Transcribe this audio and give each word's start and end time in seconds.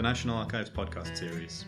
The 0.00 0.08
National 0.08 0.38
Archives 0.38 0.70
podcast 0.70 1.14
series 1.14 1.66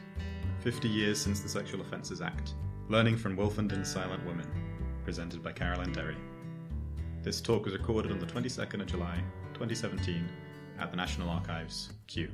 50 0.61 0.89
years 0.89 1.21
since 1.21 1.41
the 1.41 1.51
Sexual 1.51 1.83
Offences 1.83 2.23
Act 2.23 2.55
Learning 2.89 3.15
from 3.15 3.37
Wolfenden's 3.37 3.93
Silent 3.93 4.25
Women, 4.25 4.47
presented 5.05 5.43
by 5.43 5.53
Caroline 5.53 5.93
Derry. 5.93 6.17
This 7.23 7.43
talk 7.43 7.67
was 7.67 7.75
recorded 7.75 8.11
on 8.11 8.19
the 8.19 8.25
22nd 8.25 8.81
of 8.81 8.87
July 8.87 9.23
2017 9.53 10.27
at 10.79 10.91
the 10.91 10.97
National 10.97 11.29
Archives, 11.29 11.93
Kew. 12.07 12.31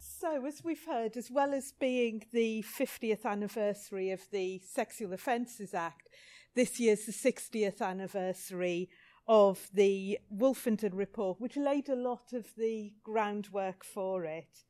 So, 0.00 0.44
as 0.44 0.64
we've 0.64 0.84
heard, 0.84 1.16
as 1.16 1.30
well 1.30 1.54
as 1.54 1.72
being 1.78 2.24
the 2.32 2.64
50th 2.76 3.24
anniversary 3.24 4.10
of 4.10 4.22
the 4.32 4.60
Sexual 4.68 5.12
Offences 5.12 5.72
Act, 5.72 6.08
this 6.56 6.80
year's 6.80 7.06
the 7.06 7.12
60th 7.12 7.80
anniversary 7.80 8.90
of 9.28 9.68
the 9.74 10.18
Wolfenden 10.34 10.94
report, 10.94 11.40
which 11.40 11.56
laid 11.56 11.88
a 11.88 11.94
lot 11.94 12.32
of 12.32 12.46
the 12.56 12.92
groundwork 13.04 13.84
for 13.84 14.24
it. 14.24 14.64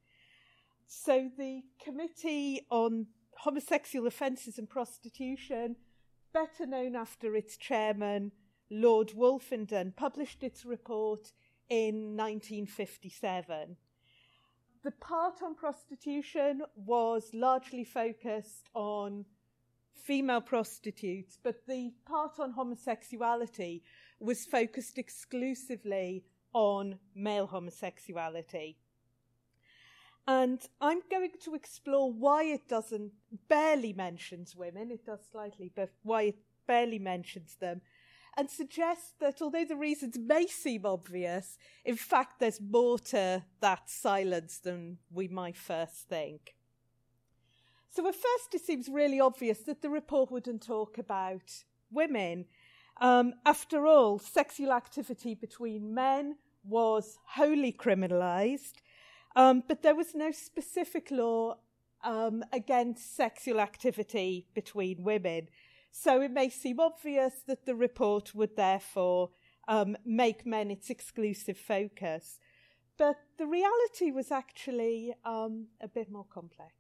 So, 0.87 1.31
the 1.39 1.63
Committee 1.83 2.67
on 2.71 3.07
Homosexual 3.39 4.07
Offences 4.07 4.59
and 4.59 4.69
Prostitution, 4.69 5.77
better 6.33 6.67
known 6.67 6.97
after 6.97 7.37
its 7.37 7.57
chairman, 7.57 8.33
Lord 8.71 9.11
Wolfenden, 9.11 9.95
published 9.95 10.43
its 10.43 10.65
report 10.65 11.33
in 11.69 12.17
1957. 12.17 13.77
The 14.83 14.91
part 14.93 15.43
on 15.43 15.55
prostitution 15.55 16.63
was 16.75 17.31
largely 17.33 17.85
focused 17.85 18.71
on 18.75 19.25
female 19.93 20.41
prostitutes, 20.41 21.39
but 21.43 21.67
the 21.67 21.93
part 22.07 22.41
on 22.41 22.53
homosexuality 22.53 23.83
was 24.21 24.45
focused 24.45 24.99
exclusively 24.99 26.25
on 26.53 26.99
male 27.15 27.47
homosexuality. 27.47 28.77
And 30.27 30.61
I'm 30.81 31.01
going 31.11 31.31
to 31.45 31.55
explore 31.55 32.13
why 32.13 32.45
it 32.45 32.69
doesn't, 32.69 33.13
barely 33.49 33.93
mentions 33.95 34.55
women, 34.55 34.91
it 34.91 35.07
does 35.07 35.21
slightly, 35.31 35.73
but 35.75 35.91
why 36.03 36.23
it 36.23 36.39
barely 36.67 36.99
mentions 36.99 37.57
them, 37.57 37.81
and 38.37 38.51
suggest 38.51 39.19
that 39.21 39.41
although 39.41 39.65
the 39.65 39.75
reasons 39.75 40.19
may 40.19 40.47
seem 40.47 40.85
obvious, 40.85 41.57
in 41.85 41.97
fact, 41.97 42.39
there's 42.39 42.61
more 42.61 42.99
to 42.99 43.43
that 43.61 43.89
silence 43.89 44.59
than 44.59 44.99
we 45.11 45.29
might 45.29 45.57
first 45.57 46.09
think. 46.09 46.55
So, 47.91 48.07
at 48.07 48.15
first, 48.15 48.55
it 48.55 48.61
seems 48.61 48.89
really 48.89 49.19
obvious 49.19 49.61
that 49.61 49.81
the 49.81 49.89
report 49.89 50.31
wouldn't 50.31 50.63
talk 50.63 50.99
about 50.99 51.65
women. 51.91 52.45
Um, 53.01 53.35
after 53.47 53.87
all, 53.87 54.19
sexual 54.19 54.73
activity 54.73 55.35
between 55.35 55.95
men 55.95 56.37
was 56.65 57.19
wholly 57.25 57.73
criminalised, 57.73 58.75
um, 59.37 59.63
but 59.67 59.83
there 59.83 59.95
was 59.95 60.15
no 60.15 60.33
specific 60.33 61.11
law 61.11 61.59
um, 62.03 62.45
against 62.53 63.17
sexual 63.17 63.61
activity 63.61 64.47
between 64.55 65.05
women. 65.05 65.49
So 65.91 66.21
it 66.21 66.33
may 66.33 66.49
seem 66.49 66.81
obvious 66.81 67.35
that 67.47 67.67
the 67.67 67.75
report 67.75 68.35
would 68.35 68.57
therefore 68.57 69.31
um, 69.69 69.97
make 70.05 70.47
men 70.47 70.71
its 70.71 70.91
exclusive 70.91 71.59
focus. 71.59 72.39
But 72.97 73.17
the 73.39 73.47
reality 73.47 74.11
was 74.11 74.33
actually 74.33 75.15
um, 75.25 75.69
a 75.81 75.89
bit 75.89 76.11
more 76.11 76.27
complex. 76.33 76.73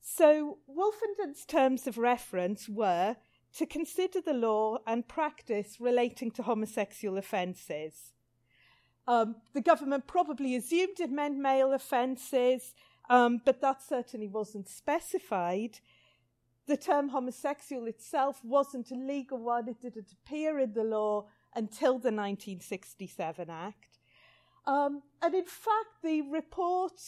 So 0.00 0.58
Wolfenden's 0.68 1.44
terms 1.44 1.86
of 1.86 1.98
reference 1.98 2.68
were 2.68 3.16
to 3.56 3.66
consider 3.66 4.20
the 4.20 4.34
law 4.34 4.78
and 4.86 5.08
practice 5.08 5.78
relating 5.80 6.30
to 6.32 6.42
homosexual 6.42 7.18
offences. 7.18 8.12
Um, 9.06 9.36
the 9.54 9.62
government 9.62 10.06
probably 10.06 10.54
assumed 10.54 11.00
it 11.00 11.10
meant 11.10 11.38
male 11.38 11.72
offences, 11.72 12.74
um, 13.08 13.40
but 13.44 13.60
that 13.62 13.82
certainly 13.82 14.28
wasn't 14.28 14.68
specified. 14.68 15.80
The 16.66 16.76
term 16.76 17.08
homosexual 17.08 17.86
itself 17.86 18.40
wasn't 18.44 18.90
a 18.90 18.94
legal 18.94 19.38
one, 19.38 19.68
it 19.68 19.80
didn't 19.80 20.12
appear 20.12 20.58
in 20.58 20.74
the 20.74 20.84
law 20.84 21.26
until 21.54 21.92
the 21.92 22.12
1967 22.12 23.48
Act. 23.48 23.98
Um, 24.66 25.02
and 25.22 25.34
in 25.34 25.46
fact, 25.46 26.02
the 26.02 26.20
report 26.30 27.00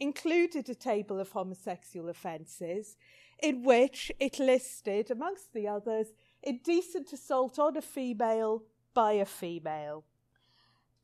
included 0.00 0.68
a 0.68 0.74
table 0.74 1.20
of 1.20 1.30
homosexual 1.30 2.08
offences 2.08 2.96
in 3.42 3.62
which 3.62 4.12
it 4.18 4.38
listed, 4.38 5.10
amongst 5.10 5.52
the 5.52 5.68
others, 5.68 6.08
indecent 6.42 7.12
assault 7.12 7.58
on 7.58 7.76
a 7.76 7.82
female 7.82 8.62
by 8.94 9.12
a 9.12 9.24
female. 9.24 10.04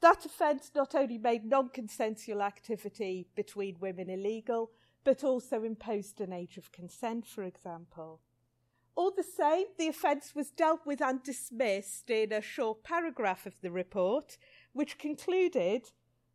That 0.00 0.24
offence 0.24 0.70
not 0.74 0.94
only 0.94 1.18
made 1.18 1.44
non 1.44 1.68
consensual 1.68 2.42
activity 2.42 3.26
between 3.34 3.80
women 3.80 4.08
illegal, 4.08 4.70
but 5.04 5.24
also 5.24 5.62
imposed 5.62 6.20
an 6.20 6.32
age 6.32 6.56
of 6.56 6.72
consent, 6.72 7.26
for 7.26 7.42
example. 7.42 8.20
All 8.94 9.10
the 9.10 9.22
same, 9.22 9.66
the 9.78 9.88
offence 9.88 10.34
was 10.34 10.50
dealt 10.50 10.84
with 10.84 11.00
and 11.00 11.22
dismissed 11.22 12.10
in 12.10 12.32
a 12.32 12.42
short 12.42 12.82
paragraph 12.82 13.46
of 13.46 13.60
the 13.60 13.70
report, 13.70 14.36
which 14.72 14.98
concluded 14.98 15.90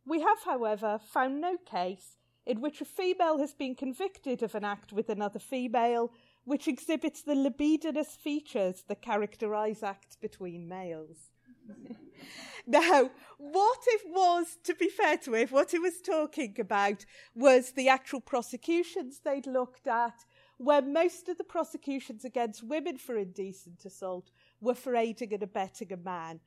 We 0.06 0.20
have, 0.20 0.42
however, 0.44 1.00
found 1.02 1.40
no 1.40 1.56
case 1.58 2.16
in 2.46 2.60
which 2.60 2.80
a 2.80 2.84
female 2.84 3.38
has 3.38 3.52
been 3.52 3.74
convicted 3.74 4.42
of 4.42 4.54
an 4.54 4.64
act 4.64 4.92
with 4.92 5.08
another 5.08 5.40
female 5.40 6.12
which 6.44 6.68
exhibits 6.68 7.22
the 7.22 7.34
libidinous 7.34 8.14
features 8.14 8.84
that 8.86 9.02
characterise 9.02 9.82
acts 9.82 10.14
between 10.14 10.68
males. 10.68 11.30
now, 12.66 13.10
what 13.38 13.80
it 13.86 14.02
was, 14.06 14.56
to 14.62 14.74
be 14.74 14.88
fair 14.88 15.16
to 15.18 15.34
it, 15.34 15.50
what 15.50 15.74
it 15.74 15.82
was 15.82 16.00
talking 16.00 16.54
about 16.60 17.04
was 17.34 17.72
the 17.72 17.88
actual 17.88 18.20
prosecutions 18.20 19.18
they'd 19.18 19.48
looked 19.48 19.88
at, 19.88 20.24
where 20.58 20.82
most 20.82 21.28
of 21.28 21.36
the 21.36 21.44
prosecutions 21.44 22.24
against 22.24 22.62
women 22.62 22.96
for 22.96 23.16
indecent 23.16 23.84
assault 23.84 24.30
were 24.60 24.74
for 24.74 24.94
aiding 24.94 25.34
and 25.34 25.42
abetting 25.42 25.92
a 25.92 25.96
man. 25.96 26.40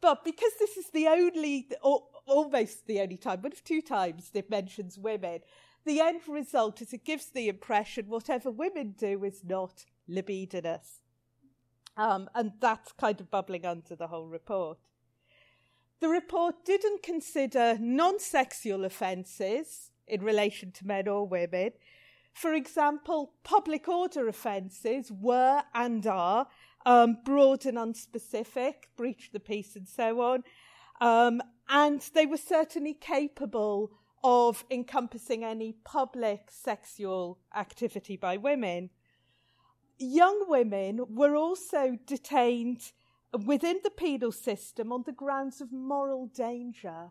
But 0.00 0.24
because 0.24 0.52
this 0.58 0.76
is 0.76 0.90
the 0.90 1.06
only, 1.06 1.68
or 1.82 2.02
almost 2.26 2.86
the 2.86 3.00
only 3.00 3.16
time, 3.16 3.42
one 3.42 3.52
of 3.52 3.64
two 3.64 3.82
times 3.82 4.30
it 4.34 4.50
mentions 4.50 4.98
women, 4.98 5.40
the 5.84 6.00
end 6.00 6.22
result 6.26 6.80
is 6.80 6.92
it 6.92 7.04
gives 7.04 7.26
the 7.26 7.48
impression 7.48 8.06
whatever 8.08 8.50
women 8.50 8.94
do 8.98 9.22
is 9.24 9.42
not 9.44 9.84
libidinous. 10.08 11.00
Um, 11.96 12.28
and 12.34 12.52
that's 12.60 12.92
kind 12.92 13.20
of 13.20 13.30
bubbling 13.30 13.66
under 13.66 13.94
the 13.94 14.08
whole 14.08 14.26
report. 14.26 14.78
The 16.00 16.08
report 16.08 16.64
didn't 16.64 17.02
consider 17.02 17.78
non 17.80 18.18
sexual 18.18 18.84
offences 18.84 19.92
in 20.06 20.22
relation 20.22 20.72
to 20.72 20.86
men 20.86 21.08
or 21.08 21.26
women. 21.26 21.70
For 22.32 22.52
example, 22.52 23.34
public 23.44 23.88
order 23.88 24.26
offences 24.26 25.12
were 25.12 25.62
and 25.72 26.04
are 26.06 26.48
um, 26.84 27.18
broad 27.24 27.64
and 27.64 27.78
unspecific, 27.78 28.74
breach 28.96 29.30
the 29.32 29.40
peace 29.40 29.76
and 29.76 29.88
so 29.88 30.20
on. 30.20 30.42
Um, 31.00 31.40
and 31.68 32.00
they 32.14 32.26
were 32.26 32.36
certainly 32.36 32.94
capable 32.94 33.92
of 34.22 34.64
encompassing 34.70 35.44
any 35.44 35.72
public 35.84 36.48
sexual 36.50 37.38
activity 37.54 38.16
by 38.16 38.36
women 38.36 38.90
young 39.98 40.44
women 40.48 41.00
were 41.08 41.36
also 41.36 41.98
detained 42.06 42.92
within 43.46 43.80
the 43.82 43.90
penal 43.90 44.32
system 44.32 44.92
on 44.92 45.02
the 45.04 45.12
grounds 45.12 45.60
of 45.60 45.72
moral 45.72 46.26
danger. 46.26 47.10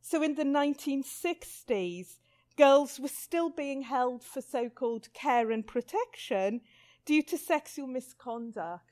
So 0.00 0.22
in 0.22 0.34
the 0.34 0.44
1960s, 0.44 2.18
girls 2.56 3.00
were 3.00 3.08
still 3.08 3.50
being 3.50 3.82
held 3.82 4.22
for 4.22 4.40
so 4.40 4.68
called 4.68 5.12
care 5.12 5.50
and 5.50 5.66
protection 5.66 6.60
due 7.04 7.22
to 7.22 7.38
sexual 7.38 7.86
misconduct. 7.86 8.90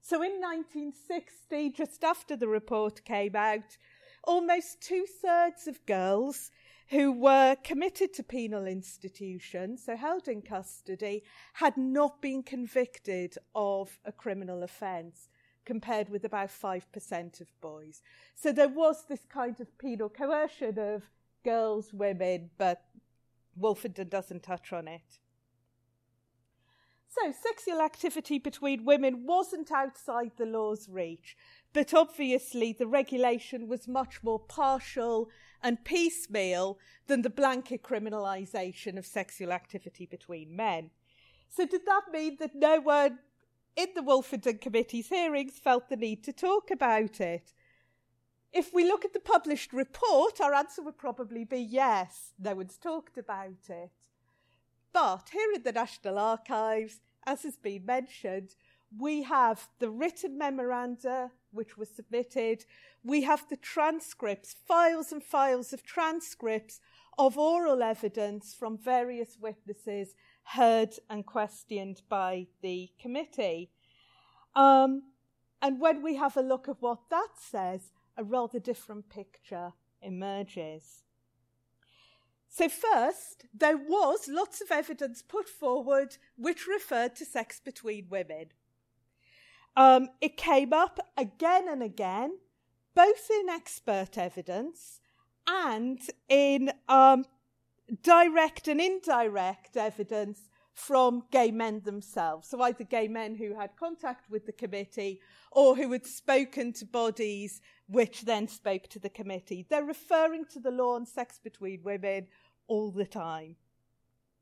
So 0.00 0.16
in 0.16 0.32
1960, 0.40 1.70
just 1.70 2.04
after 2.04 2.36
the 2.36 2.48
report 2.48 3.04
came 3.04 3.36
out, 3.36 3.78
almost 4.26 4.80
two 4.80 5.06
thirds 5.06 5.66
of 5.66 5.84
girls 5.86 6.50
who 6.88 7.12
were 7.12 7.56
committed 7.64 8.12
to 8.14 8.22
penal 8.22 8.66
institutions, 8.66 9.84
so 9.84 9.96
held 9.96 10.28
in 10.28 10.42
custody, 10.42 11.22
had 11.54 11.76
not 11.76 12.20
been 12.20 12.42
convicted 12.42 13.36
of 13.54 13.98
a 14.04 14.12
criminal 14.12 14.62
offence, 14.62 15.28
compared 15.64 16.10
with 16.10 16.24
about 16.24 16.50
5% 16.50 17.40
of 17.40 17.60
boys. 17.60 18.02
So 18.34 18.52
there 18.52 18.68
was 18.68 19.04
this 19.08 19.24
kind 19.28 19.58
of 19.60 19.78
penal 19.78 20.10
coercion 20.10 20.78
of 20.78 21.04
girls, 21.42 21.92
women, 21.92 22.50
but 22.58 22.82
Wolfenden 23.58 24.10
doesn't 24.10 24.42
touch 24.42 24.72
on 24.72 24.88
it. 24.88 25.20
So, 27.08 27.32
sexual 27.32 27.80
activity 27.80 28.40
between 28.40 28.84
women 28.84 29.24
wasn't 29.24 29.70
outside 29.70 30.32
the 30.36 30.46
law's 30.46 30.88
reach, 30.88 31.36
but 31.74 31.92
obviously 31.92 32.72
the 32.72 32.86
regulation 32.86 33.68
was 33.68 33.86
much 33.86 34.22
more 34.22 34.38
partial 34.38 35.28
and 35.62 35.84
piecemeal 35.84 36.78
than 37.06 37.20
the 37.20 37.28
blanket 37.28 37.82
criminalisation 37.82 38.96
of 38.96 39.04
sexual 39.04 39.52
activity 39.52 40.06
between 40.06 40.56
men. 40.56 40.90
So, 41.50 41.66
did 41.66 41.82
that 41.84 42.04
mean 42.10 42.38
that 42.40 42.54
no 42.54 42.80
one 42.80 43.18
in 43.76 43.88
the 43.94 44.02
Wolfenden 44.02 44.60
Committee's 44.60 45.08
hearings 45.08 45.58
felt 45.58 45.90
the 45.90 45.96
need 45.96 46.24
to 46.24 46.32
talk 46.32 46.70
about 46.70 47.20
it? 47.20 47.52
if 48.54 48.72
we 48.72 48.84
look 48.84 49.04
at 49.04 49.12
the 49.12 49.20
published 49.20 49.72
report, 49.72 50.40
our 50.40 50.54
answer 50.54 50.80
would 50.80 50.96
probably 50.96 51.44
be 51.44 51.58
yes, 51.58 52.32
no 52.38 52.54
one's 52.54 52.76
talked 52.76 53.18
about 53.18 53.68
it. 53.68 53.90
But 54.92 55.30
here 55.32 55.50
in 55.54 55.64
the 55.64 55.72
National 55.72 56.18
Archives, 56.18 57.00
as 57.26 57.42
has 57.42 57.56
been 57.56 57.84
mentioned, 57.84 58.54
we 58.98 59.22
have 59.22 59.68
the 59.78 59.90
written 59.90 60.38
memoranda 60.38 61.30
which 61.52 61.76
were 61.76 61.84
submitted, 61.84 62.64
we 63.04 63.22
have 63.22 63.48
the 63.48 63.56
transcripts, 63.56 64.54
files 64.66 65.12
and 65.12 65.22
files 65.22 65.72
of 65.72 65.82
transcripts 65.82 66.80
of 67.18 67.38
oral 67.38 67.82
evidence 67.82 68.54
from 68.54 68.76
various 68.76 69.36
witnesses 69.40 70.14
heard 70.44 70.94
and 71.08 71.24
questioned 71.24 72.02
by 72.08 72.46
the 72.60 72.90
committee. 73.00 73.70
Um, 74.54 75.02
and 75.62 75.80
when 75.80 76.02
we 76.02 76.16
have 76.16 76.36
a 76.36 76.42
look 76.42 76.68
at 76.68 76.80
what 76.80 77.08
that 77.10 77.28
says, 77.38 77.92
a 78.16 78.24
rather 78.24 78.58
different 78.58 79.08
picture 79.08 79.72
emerges. 80.02 81.02
So, 82.48 82.68
first, 82.68 83.46
there 83.52 83.76
was 83.76 84.28
lots 84.28 84.60
of 84.60 84.70
evidence 84.70 85.22
put 85.22 85.48
forward 85.48 86.18
which 86.36 86.68
referred 86.68 87.16
to 87.16 87.24
sex 87.24 87.60
between 87.64 88.06
women. 88.08 88.52
Um, 89.76 90.08
it 90.20 90.36
came 90.36 90.72
up 90.72 91.00
again 91.16 91.68
and 91.68 91.82
again, 91.82 92.38
both 92.94 93.28
in 93.30 93.48
expert 93.48 94.16
evidence 94.16 95.00
and 95.46 96.00
in 96.28 96.72
um, 96.88 97.24
direct 98.02 98.68
and 98.68 98.80
indirect 98.80 99.76
evidence 99.76 100.48
from 100.74 101.22
gay 101.30 101.50
men 101.50 101.80
themselves. 101.84 102.48
So, 102.48 102.60
either 102.62 102.84
gay 102.84 103.08
men 103.08 103.36
who 103.36 103.54
had 103.54 103.76
contact 103.76 104.28
with 104.28 104.46
the 104.46 104.52
committee 104.52 105.20
or 105.52 105.76
who 105.76 105.92
had 105.92 106.04
spoken 106.04 106.72
to 106.74 106.84
bodies 106.84 107.60
which 107.86 108.22
then 108.22 108.48
spoke 108.48 108.88
to 108.88 108.98
the 108.98 109.08
committee. 109.08 109.66
They're 109.68 109.84
referring 109.84 110.46
to 110.46 110.58
the 110.58 110.72
law 110.72 110.96
on 110.96 111.06
sex 111.06 111.38
between 111.42 111.84
women 111.84 112.26
all 112.66 112.90
the 112.90 113.06
time. 113.06 113.56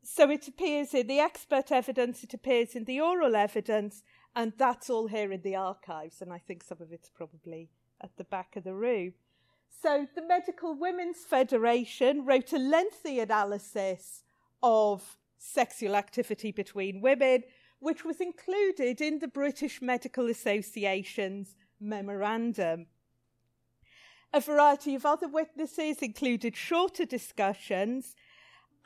So, 0.03 0.31
it 0.31 0.49
appears 0.49 0.95
in 0.95 1.07
the 1.07 1.21
expert 1.21 1.71
evidence, 1.71 2.25
it 2.25 2.35
appears 2.35 2.75
in 2.75 2.85
the 2.85 3.01
oral 3.01 3.37
evidence, 3.37 4.03
and 4.35 4.53
that's 4.57 4.89
all 4.89 5.07
here 5.07 5.33
in 5.33 5.43
the 5.43 5.57
archives. 5.57 6.23
And 6.23 6.33
I 6.33 6.39
think 6.39 6.63
some 6.63 6.79
of 6.81 6.93
it's 6.93 7.11
probably 7.11 7.71
at 8.03 8.17
the 8.17 8.25
back 8.25 8.57
of 8.57 8.65
the 8.65 8.75
room. 8.75 9.13
So, 9.83 10.07
the 10.15 10.23
Medical 10.23 10.75
Women's 10.75 11.25
Federation 11.25 12.25
wrote 12.25 12.53
a 12.53 12.59
lengthy 12.59 13.21
analysis 13.21 14.23
of 14.63 15.19
sexual 15.39 15.97
activity 15.97 16.53
between 16.53 17.01
women, 17.01 17.43
which 17.81 18.05
was 18.05 18.21
included 18.21 19.01
in 19.01 19.19
the 19.19 19.29
British 19.29 19.83
Medical 19.83 20.29
Association's 20.29 21.57
memorandum. 21.81 22.87
A 24.33 24.41
variety 24.41 24.95
of 24.95 25.05
other 25.05 25.29
witnesses 25.29 25.99
included 25.99 26.57
shorter 26.57 27.05
discussions, 27.05 28.15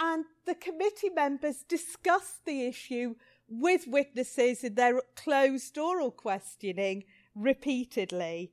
and 0.00 0.24
the 0.46 0.54
committee 0.54 1.10
members 1.10 1.62
discussed 1.68 2.44
the 2.46 2.66
issue 2.66 3.14
with 3.48 3.86
witnesses 3.86 4.64
in 4.64 4.74
their 4.74 5.00
closed 5.14 5.76
oral 5.78 6.10
questioning 6.10 7.04
repeatedly. 7.34 8.52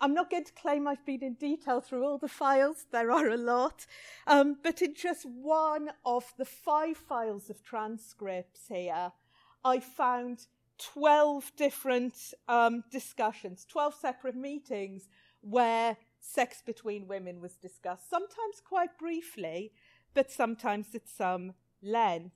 I'm 0.00 0.12
not 0.12 0.30
going 0.30 0.44
to 0.44 0.52
claim 0.52 0.86
I've 0.86 1.06
been 1.06 1.22
in 1.22 1.34
detail 1.34 1.80
through 1.80 2.04
all 2.04 2.18
the 2.18 2.28
files, 2.28 2.84
there 2.92 3.10
are 3.10 3.28
a 3.28 3.36
lot, 3.36 3.86
um, 4.26 4.58
but 4.62 4.82
in 4.82 4.94
just 4.94 5.24
one 5.24 5.90
of 6.04 6.34
the 6.36 6.44
five 6.44 6.98
files 6.98 7.48
of 7.48 7.62
transcripts 7.62 8.68
here, 8.68 9.12
I 9.64 9.80
found 9.80 10.46
12 10.78 11.52
different 11.56 12.14
um, 12.46 12.84
discussions, 12.90 13.64
12 13.70 13.94
separate 13.94 14.36
meetings 14.36 15.08
where 15.40 15.96
sex 16.20 16.62
between 16.64 17.08
women 17.08 17.40
was 17.40 17.56
discussed, 17.56 18.10
sometimes 18.10 18.60
quite 18.62 18.98
briefly, 18.98 19.72
but 20.12 20.30
sometimes 20.30 20.94
at 20.94 21.08
some 21.08 21.54
length. 21.82 22.34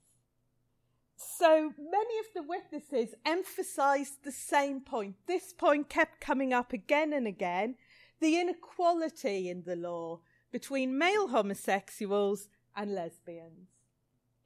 So 1.21 1.75
many 1.79 2.19
of 2.19 2.27
the 2.35 2.43
witnesses 2.43 3.15
emphasized 3.27 4.25
the 4.25 4.33
same 4.33 4.81
point. 4.81 5.17
This 5.27 5.53
point 5.53 5.91
kept 5.91 6.19
coming 6.21 6.55
up 6.55 6.73
again 6.73 7.13
and 7.13 7.27
again 7.27 7.75
the 8.21 8.41
inequality 8.41 9.51
in 9.51 9.65
the 9.65 9.77
law 9.77 10.21
between 10.51 10.97
male 10.97 11.29
homosexuals 11.29 12.49
and 12.75 12.95
lesbians. 12.95 13.69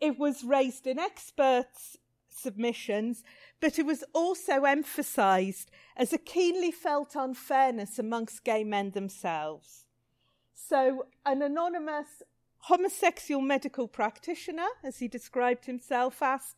It 0.01 0.19
was 0.19 0.43
raised 0.43 0.89
in 0.89 0.99
experts' 0.99 1.97
submissions, 2.29 3.23
but 3.61 3.79
it 3.79 3.87
was 3.87 4.03
also 4.13 4.65
emphasized 4.65 5.71
as 5.97 6.13
a 6.13 6.19
keenly 6.19 6.73
felt 6.73 7.15
unfairness 7.15 8.01
amongst 8.01 8.43
gay 8.43 8.65
men 8.65 8.91
themselves. 8.91 9.85
So, 10.55 11.07
an 11.25 11.41
anonymous 11.41 12.23
homosexual 12.65 13.43
medical 13.43 13.87
practitioner, 13.87 14.69
as 14.83 14.99
he 14.99 15.09
described 15.09 15.67
himself, 15.67 16.23
asked 16.23 16.57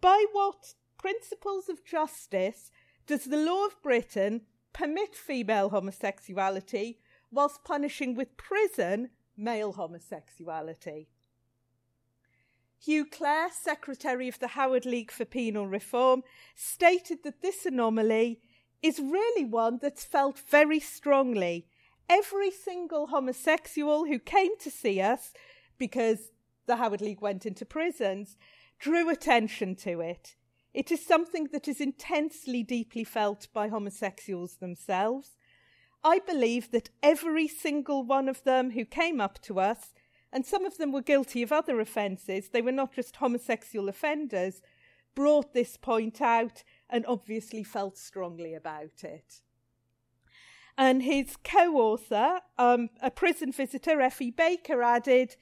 by 0.00 0.24
what 0.32 0.74
principles 0.98 1.68
of 1.68 1.84
justice 1.84 2.70
does 3.06 3.24
the 3.24 3.36
law 3.36 3.66
of 3.66 3.82
Britain 3.82 4.42
permit 4.72 5.16
female 5.16 5.70
homosexuality 5.70 6.98
whilst 7.32 7.64
punishing 7.64 8.14
with 8.14 8.36
prison 8.36 9.10
male 9.36 9.72
homosexuality? 9.72 11.08
Hugh 12.78 13.04
Klare, 13.04 13.50
Secretary 13.50 14.28
of 14.28 14.38
the 14.38 14.48
Howard 14.48 14.86
League 14.86 15.10
for 15.10 15.24
Penal 15.24 15.66
Reform, 15.66 16.22
stated 16.54 17.24
that 17.24 17.42
this 17.42 17.66
anomaly 17.66 18.40
is 18.80 19.00
really 19.00 19.44
one 19.44 19.78
that's 19.82 20.04
felt 20.04 20.38
very 20.38 20.80
strongly. 20.80 21.66
Every 22.12 22.50
single 22.50 23.06
homosexual 23.06 24.04
who 24.04 24.18
came 24.18 24.58
to 24.58 24.68
see 24.68 25.00
us, 25.00 25.32
because 25.78 26.32
the 26.66 26.74
Howard 26.74 27.00
League 27.00 27.20
went 27.20 27.46
into 27.46 27.64
prisons, 27.64 28.36
drew 28.80 29.08
attention 29.08 29.76
to 29.76 30.00
it. 30.00 30.34
It 30.74 30.90
is 30.90 31.06
something 31.06 31.50
that 31.52 31.68
is 31.68 31.80
intensely 31.80 32.64
deeply 32.64 33.04
felt 33.04 33.46
by 33.52 33.68
homosexuals 33.68 34.56
themselves. 34.56 35.36
I 36.02 36.18
believe 36.18 36.72
that 36.72 36.90
every 37.00 37.46
single 37.46 38.02
one 38.02 38.28
of 38.28 38.42
them 38.42 38.72
who 38.72 38.84
came 38.84 39.20
up 39.20 39.40
to 39.42 39.60
us, 39.60 39.94
and 40.32 40.44
some 40.44 40.64
of 40.64 40.78
them 40.78 40.90
were 40.90 41.02
guilty 41.02 41.44
of 41.44 41.52
other 41.52 41.78
offences, 41.78 42.48
they 42.48 42.60
were 42.60 42.72
not 42.72 42.92
just 42.92 43.14
homosexual 43.14 43.88
offenders, 43.88 44.62
brought 45.14 45.54
this 45.54 45.76
point 45.76 46.20
out 46.20 46.64
and 46.88 47.06
obviously 47.06 47.62
felt 47.62 47.96
strongly 47.96 48.52
about 48.52 49.04
it. 49.04 49.42
And 50.80 51.02
his 51.02 51.36
co 51.44 51.76
author, 51.76 52.40
um, 52.56 52.88
a 53.02 53.10
prison 53.10 53.52
visitor, 53.52 54.00
Effie 54.00 54.30
Baker, 54.30 54.82
added 54.82 55.36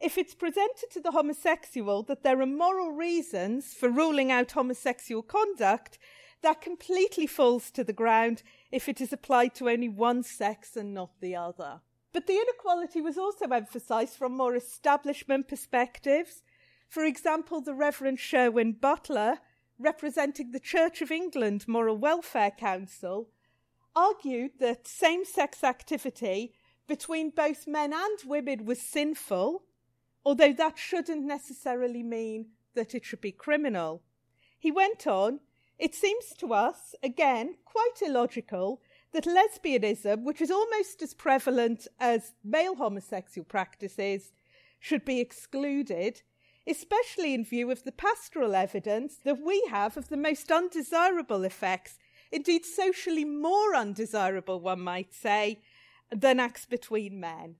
if 0.00 0.16
it's 0.16 0.36
presented 0.36 0.92
to 0.92 1.00
the 1.00 1.10
homosexual 1.10 2.04
that 2.04 2.22
there 2.22 2.40
are 2.40 2.46
moral 2.46 2.92
reasons 2.92 3.74
for 3.74 3.88
ruling 3.88 4.30
out 4.30 4.52
homosexual 4.52 5.22
conduct, 5.22 5.98
that 6.42 6.60
completely 6.60 7.26
falls 7.26 7.72
to 7.72 7.82
the 7.82 7.92
ground 7.92 8.44
if 8.70 8.88
it 8.88 9.00
is 9.00 9.12
applied 9.12 9.56
to 9.56 9.68
only 9.68 9.88
one 9.88 10.22
sex 10.22 10.76
and 10.76 10.94
not 10.94 11.20
the 11.20 11.34
other. 11.34 11.80
But 12.12 12.28
the 12.28 12.36
inequality 12.36 13.00
was 13.00 13.18
also 13.18 13.46
emphasised 13.46 14.14
from 14.14 14.36
more 14.36 14.54
establishment 14.54 15.48
perspectives. 15.48 16.44
For 16.88 17.02
example, 17.02 17.60
the 17.60 17.74
Reverend 17.74 18.20
Sherwin 18.20 18.76
Bailey, 18.80 19.38
representing 19.80 20.52
the 20.52 20.60
Church 20.60 21.02
of 21.02 21.10
England 21.10 21.64
Moral 21.66 21.98
Welfare 21.98 22.52
Council, 22.52 23.30
argued 23.96 24.52
that 24.60 24.86
same 24.86 25.24
sex 25.24 25.64
activity 25.64 26.52
between 26.86 27.30
both 27.30 27.66
men 27.66 27.92
and 27.92 28.18
women 28.26 28.64
was 28.64 28.80
sinful 28.80 29.64
although 30.26 30.52
that 30.52 30.76
shouldn't 30.76 31.24
necessarily 31.24 32.02
mean 32.02 32.46
that 32.74 32.96
it 32.96 33.04
should 33.04 33.20
be 33.20 33.30
criminal. 33.30 34.02
He 34.58 34.72
went 34.72 35.06
on, 35.06 35.38
it 35.78 35.94
seems 35.94 36.30
to 36.38 36.52
us, 36.52 36.96
again, 37.00 37.54
quite 37.64 38.02
illogical 38.04 38.80
that 39.12 39.24
lesbianism, 39.24 40.24
which 40.24 40.40
is 40.40 40.50
almost 40.50 41.00
as 41.00 41.14
prevalent 41.14 41.86
as 42.00 42.34
male 42.42 42.74
homosexual 42.74 43.44
practices, 43.44 44.32
should 44.80 45.04
be 45.04 45.20
excluded, 45.20 46.22
especially 46.66 47.32
in 47.32 47.44
view 47.44 47.70
of 47.70 47.84
the 47.84 47.92
pastoral 47.92 48.56
evidence 48.56 49.18
that 49.22 49.40
we 49.40 49.64
have 49.70 49.96
of 49.96 50.08
the 50.08 50.16
most 50.16 50.50
undesirable 50.50 51.44
effects, 51.44 51.98
indeed 52.30 52.64
socially 52.64 53.24
more 53.24 53.74
undesirable, 53.74 54.60
one 54.60 54.80
might 54.80 55.14
say, 55.14 55.60
than 56.10 56.40
acts 56.40 56.66
between 56.66 57.20
men. 57.20 57.56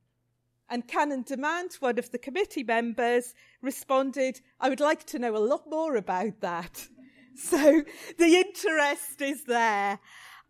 And 0.68 0.88
Canon 0.88 1.22
Demant, 1.22 1.80
one 1.80 1.98
of 1.98 2.10
the 2.10 2.18
committee 2.18 2.64
members, 2.64 3.34
responded, 3.62 4.40
I 4.60 4.68
would 4.68 4.80
like 4.80 5.04
to 5.06 5.18
know 5.18 5.36
a 5.36 5.38
lot 5.38 5.64
more 5.68 5.96
about 5.96 6.40
that. 6.40 6.88
So 7.38 7.82
the 8.16 8.34
interest 8.34 9.20
is 9.20 9.44
there. 9.44 9.98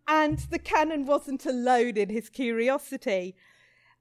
And 0.07 0.39
the 0.39 0.61
canon 0.61 1.05
wasn't 1.05 1.45
alone 1.45 1.97
in 1.97 2.11
his 2.11 2.29
curiosity. 2.29 3.35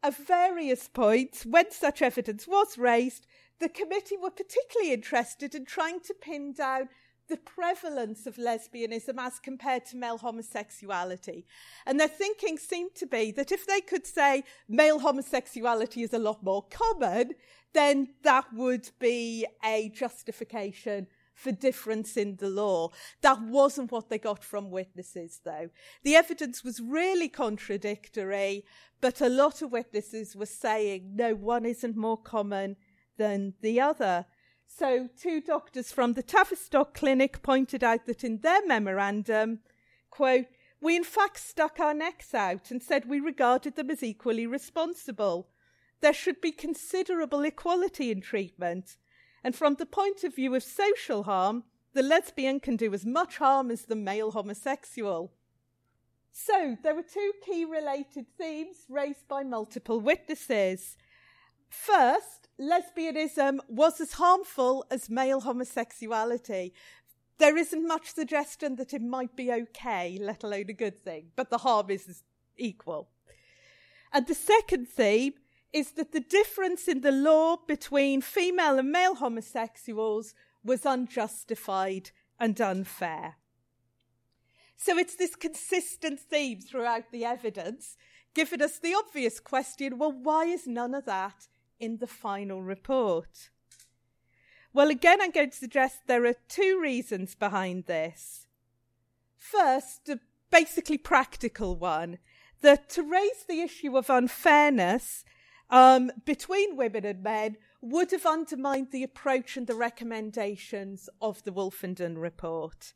At 0.04 0.16
various 0.16 0.88
points, 0.88 1.48
when 1.48 1.72
such 1.72 2.04
evidence 2.04 2.48
was 2.48 2.78
raised, 2.78 3.26
the 3.60 3.70
committee 3.70 4.18
were 4.18 4.30
particularly 4.30 4.94
interested 4.94 5.56
in 5.56 5.66
trying 5.66 6.00
to 6.02 6.14
pin 6.14 6.54
down 6.54 6.90
the 7.28 7.38
prevalence 7.38 8.26
of 8.28 8.36
lesbianism 8.36 9.18
as 9.18 9.40
compared 9.40 9.86
to 9.88 9.98
male 9.98 10.18
homosexuality. 10.18 11.46
And 11.86 12.00
their 12.00 12.08
thinking 12.08 12.58
seemed 12.58 12.96
to 12.96 13.06
be 13.06 13.32
that 13.32 13.52
if 13.52 13.66
they 13.66 13.82
could 13.82 14.06
say 14.06 14.44
male 14.68 15.00
homosexuality 15.00 16.04
is 16.04 16.14
a 16.14 16.20
lot 16.20 16.44
more 16.44 16.66
common, 16.70 17.36
then 17.74 18.10
that 18.24 18.46
would 18.54 18.90
be 19.00 19.46
a 19.64 19.90
justification 19.90 21.08
for 21.34 21.52
difference 21.52 22.16
in 22.16 22.38
the 22.38 22.50
law. 22.50 22.90
That 23.22 23.42
wasn't 23.42 23.92
what 23.92 24.10
they 24.10 24.18
got 24.18 24.44
from 24.44 24.72
witnesses, 24.72 25.42
though. 25.44 25.70
The 26.04 26.16
evidence 26.16 26.64
was 26.64 26.80
really 26.80 27.28
contradictory, 27.28 28.64
but 29.02 29.20
a 29.22 29.30
lot 29.30 29.62
of 29.62 29.72
witnesses 29.72 30.36
were 30.36 30.46
saying, 30.46 31.12
no, 31.16 31.36
one 31.36 31.66
isn't 31.66 31.98
more 31.98 32.18
common 32.18 32.78
than 33.18 33.54
the 33.62 33.82
other. 33.82 34.26
So, 34.68 35.10
two 35.18 35.42
doctors 35.42 35.92
from 35.92 36.14
the 36.14 36.24
Tavistock 36.24 36.94
Clinic 36.94 37.42
pointed 37.42 37.84
out 37.84 38.06
that 38.06 38.24
in 38.24 38.40
their 38.40 38.66
memorandum, 38.66 39.60
quote, 40.10 40.48
we 40.82 40.96
in 40.96 41.04
fact 41.04 41.40
stuck 41.40 41.80
our 41.80 41.94
necks 41.94 42.34
out 42.34 42.70
and 42.72 42.82
said 42.82 43.06
we 43.06 43.20
regarded 43.20 43.76
them 43.76 43.90
as 43.90 44.04
equally 44.04 44.46
responsible. 44.46 45.48
There 46.02 46.14
should 46.14 46.42
be 46.42 46.52
considerable 46.52 47.44
equality 47.44 48.12
in 48.12 48.22
treatment. 48.22 48.98
And 49.44 49.56
from 49.56 49.76
the 49.76 49.86
point 49.86 50.24
of 50.24 50.36
view 50.36 50.54
of 50.56 50.64
social 50.64 51.24
harm, 51.24 51.64
the 51.94 52.04
lesbian 52.04 52.60
can 52.60 52.76
do 52.76 52.94
as 52.94 53.06
much 53.06 53.38
harm 53.38 53.72
as 53.72 53.84
the 53.84 53.96
male 53.96 54.32
homosexual. 54.32 55.32
So, 56.32 56.78
there 56.84 56.94
were 56.94 57.02
two 57.02 57.32
key 57.46 57.64
related 57.64 58.26
themes 58.38 58.86
raised 58.90 59.28
by 59.30 59.44
multiple 59.44 60.02
witnesses. 60.02 60.98
First, 61.70 62.48
lesbianism 62.60 63.60
was 63.68 64.00
as 64.00 64.14
harmful 64.14 64.86
as 64.90 65.10
male 65.10 65.42
homosexuality. 65.42 66.74
There 67.38 67.58
isn't 67.58 67.88
much 67.88 68.14
suggestion 68.14 68.76
that 68.78 68.94
it 68.94 69.02
might 69.02 69.36
be 69.36 69.52
okay, 69.52 70.18
let 70.22 70.44
alone 70.44 70.70
a 70.70 70.74
good 70.74 70.98
thing, 70.98 71.32
but 71.36 71.50
the 71.50 71.60
harm 71.60 71.90
is 71.90 72.24
equal. 72.58 73.10
And 74.14 74.26
the 74.28 74.36
second 74.36 74.88
theme 74.88 75.34
is 75.74 75.92
that 75.92 76.14
the 76.14 76.22
difference 76.22 76.88
in 76.88 77.02
the 77.02 77.12
law 77.12 77.58
between 77.58 78.22
female 78.22 78.80
and 78.80 78.92
male 78.92 79.16
homosexuals 79.16 80.34
was 80.64 80.86
unjustified 80.86 82.12
and 82.40 82.60
unfair. 82.62 83.36
So 84.78 84.98
it's 84.98 85.16
this 85.16 85.36
consistent 85.36 86.20
theme 86.20 86.62
throughout 86.62 87.12
the 87.12 87.26
evidence, 87.26 87.98
giving 88.34 88.62
us 88.62 88.80
the 88.80 88.94
obvious 88.94 89.40
question 89.40 89.98
well, 89.98 90.12
why 90.12 90.46
is 90.46 90.66
none 90.66 90.94
of 90.94 91.06
that 91.06 91.48
in 91.80 91.98
the 91.98 92.08
final 92.08 92.62
report? 92.62 93.50
Well, 94.74 94.90
again, 94.90 95.22
I'm 95.22 95.32
going 95.32 95.52
to 95.52 95.56
suggest 95.56 96.00
there 96.06 96.26
are 96.26 96.36
two 96.50 96.80
reasons 96.82 97.34
behind 97.36 97.86
this. 97.86 98.48
First, 99.38 100.10
a 100.10 100.20
basically 100.52 100.98
practical 100.98 101.76
one 101.76 102.18
that 102.62 102.90
to 102.90 103.04
raise 103.04 103.46
the 103.48 103.62
issue 103.62 103.98
of 103.98 104.10
unfairness 104.10 105.24
um, 105.70 106.12
between 106.26 106.78
women 106.78 107.06
and 107.06 107.24
men 107.24 107.58
would 107.82 108.12
have 108.12 108.26
undermined 108.26 108.92
the 108.92 109.04
approach 109.04 109.58
and 109.58 109.68
the 109.68 109.76
recommendations 109.76 111.10
of 111.22 111.44
the 111.44 111.52
Wolfenden 111.52 112.18
report. 112.18 112.94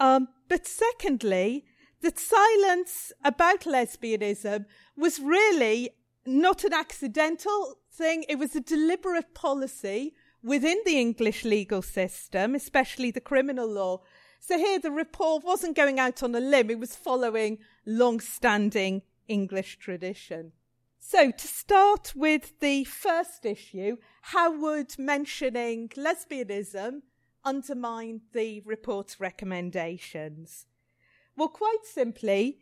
Um, 0.00 0.28
but 0.48 0.66
secondly, 0.66 1.66
that 2.00 2.18
silence 2.18 3.12
about 3.24 3.60
lesbianism 3.60 4.64
was 4.96 5.20
really 5.20 5.90
not 6.24 6.64
an 6.64 6.72
accidental 6.72 7.78
thing, 7.98 8.24
it 8.28 8.38
was 8.38 8.54
a 8.54 8.60
deliberate 8.60 9.34
policy 9.34 10.14
within 10.42 10.78
the 10.86 10.98
English 10.98 11.44
legal 11.44 11.82
system, 11.82 12.54
especially 12.54 13.10
the 13.10 13.20
criminal 13.20 13.68
law. 13.68 14.00
So 14.40 14.56
here 14.56 14.78
the 14.78 14.90
report 14.90 15.44
wasn't 15.44 15.76
going 15.76 15.98
out 15.98 16.22
on 16.22 16.34
a 16.34 16.40
limb, 16.40 16.70
it 16.70 16.78
was 16.78 16.94
following 16.94 17.58
long 17.84 18.20
standing 18.20 19.02
English 19.26 19.78
tradition. 19.78 20.52
So, 21.00 21.30
to 21.30 21.48
start 21.48 22.12
with 22.16 22.58
the 22.60 22.84
first 22.84 23.46
issue, 23.46 23.96
how 24.20 24.58
would 24.60 24.98
mentioning 24.98 25.88
lesbianism 25.90 27.02
undermine 27.44 28.22
the 28.32 28.60
report's 28.66 29.20
recommendations? 29.20 30.66
Well, 31.36 31.48
quite 31.48 31.84
simply, 31.84 32.58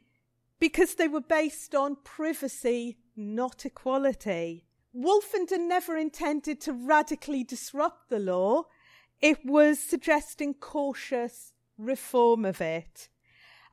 because 0.60 0.94
they 0.94 1.08
were 1.08 1.22
based 1.22 1.74
on 1.74 1.96
privacy, 2.04 2.98
not 3.16 3.64
equality. 3.64 4.65
Wolfenden 4.96 5.68
never 5.68 5.96
intended 5.96 6.60
to 6.62 6.72
radically 6.72 7.44
disrupt 7.44 8.08
the 8.08 8.18
law, 8.18 8.64
it 9.20 9.44
was 9.44 9.78
suggesting 9.78 10.54
cautious 10.54 11.52
reform 11.76 12.44
of 12.44 12.60
it, 12.60 13.08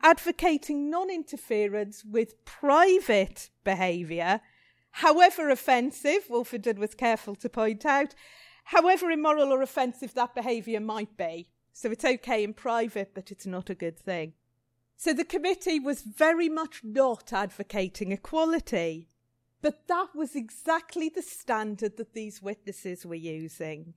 advocating 0.01 0.89
non 0.89 1.09
interference 1.09 2.03
with 2.03 2.43
private 2.45 3.49
behaviour 3.63 4.41
however 4.93 5.49
offensive, 5.49 6.27
Wolfenden 6.29 6.77
was 6.77 6.93
careful 6.93 7.35
to 7.35 7.49
point 7.49 7.85
out, 7.85 8.13
however 8.65 9.09
immoral 9.09 9.51
or 9.51 9.61
offensive 9.61 10.13
that 10.13 10.35
behaviour 10.35 10.79
might 10.79 11.17
be. 11.17 11.49
So 11.73 11.89
it's 11.91 12.05
okay 12.05 12.43
in 12.43 12.53
private, 12.53 13.11
but 13.15 13.31
it's 13.31 13.47
not 13.47 13.69
a 13.69 13.75
good 13.75 13.97
thing. 13.97 14.33
So 14.95 15.11
the 15.11 15.25
committee 15.25 15.79
was 15.79 16.03
very 16.03 16.47
much 16.47 16.81
not 16.83 17.33
advocating 17.33 18.11
equality. 18.11 19.09
But 19.63 19.87
that 19.87 20.09
was 20.13 20.35
exactly 20.35 21.07
the 21.07 21.21
standard 21.21 21.95
that 21.95 22.13
these 22.13 22.41
witnesses 22.41 23.05
were 23.05 23.15
using. 23.15 23.93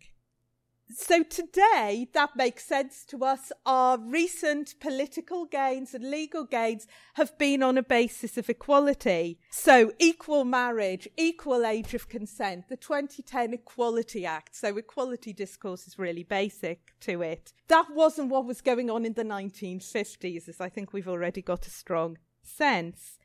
So 0.94 1.24
today, 1.24 2.06
that 2.14 2.36
makes 2.36 2.64
sense 2.64 3.04
to 3.06 3.24
us. 3.24 3.50
Our 3.66 3.98
recent 3.98 4.78
political 4.78 5.44
gains 5.44 5.92
and 5.92 6.08
legal 6.08 6.44
gains 6.44 6.86
have 7.14 7.36
been 7.36 7.64
on 7.64 7.76
a 7.76 7.82
basis 7.82 8.38
of 8.38 8.48
equality. 8.48 9.40
So 9.50 9.92
equal 9.98 10.44
marriage, 10.44 11.08
equal 11.16 11.66
age 11.66 11.94
of 11.94 12.08
consent, 12.08 12.68
the 12.68 12.76
2010 12.76 13.52
Equality 13.52 14.24
Act. 14.24 14.54
So 14.54 14.76
equality 14.76 15.32
discourse 15.32 15.88
is 15.88 15.98
really 15.98 16.22
basic 16.22 16.92
to 17.00 17.22
it. 17.22 17.52
That 17.66 17.86
wasn't 17.92 18.30
what 18.30 18.46
was 18.46 18.60
going 18.60 18.88
on 18.88 19.04
in 19.04 19.14
the 19.14 19.24
1950s, 19.24 20.48
as 20.48 20.60
I 20.60 20.68
think 20.68 20.92
we've 20.92 21.08
already 21.08 21.42
got 21.42 21.66
a 21.66 21.70
strong 21.70 22.18
sense. 22.44 23.18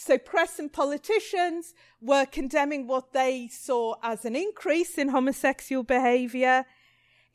So 0.00 0.16
press 0.16 0.58
and 0.58 0.72
politicians 0.72 1.74
were 2.00 2.24
condemning 2.24 2.86
what 2.86 3.12
they 3.12 3.48
saw 3.48 3.96
as 4.02 4.24
an 4.24 4.36
increase 4.36 4.96
in 4.96 5.08
homosexual 5.08 5.82
behaviour 5.82 6.64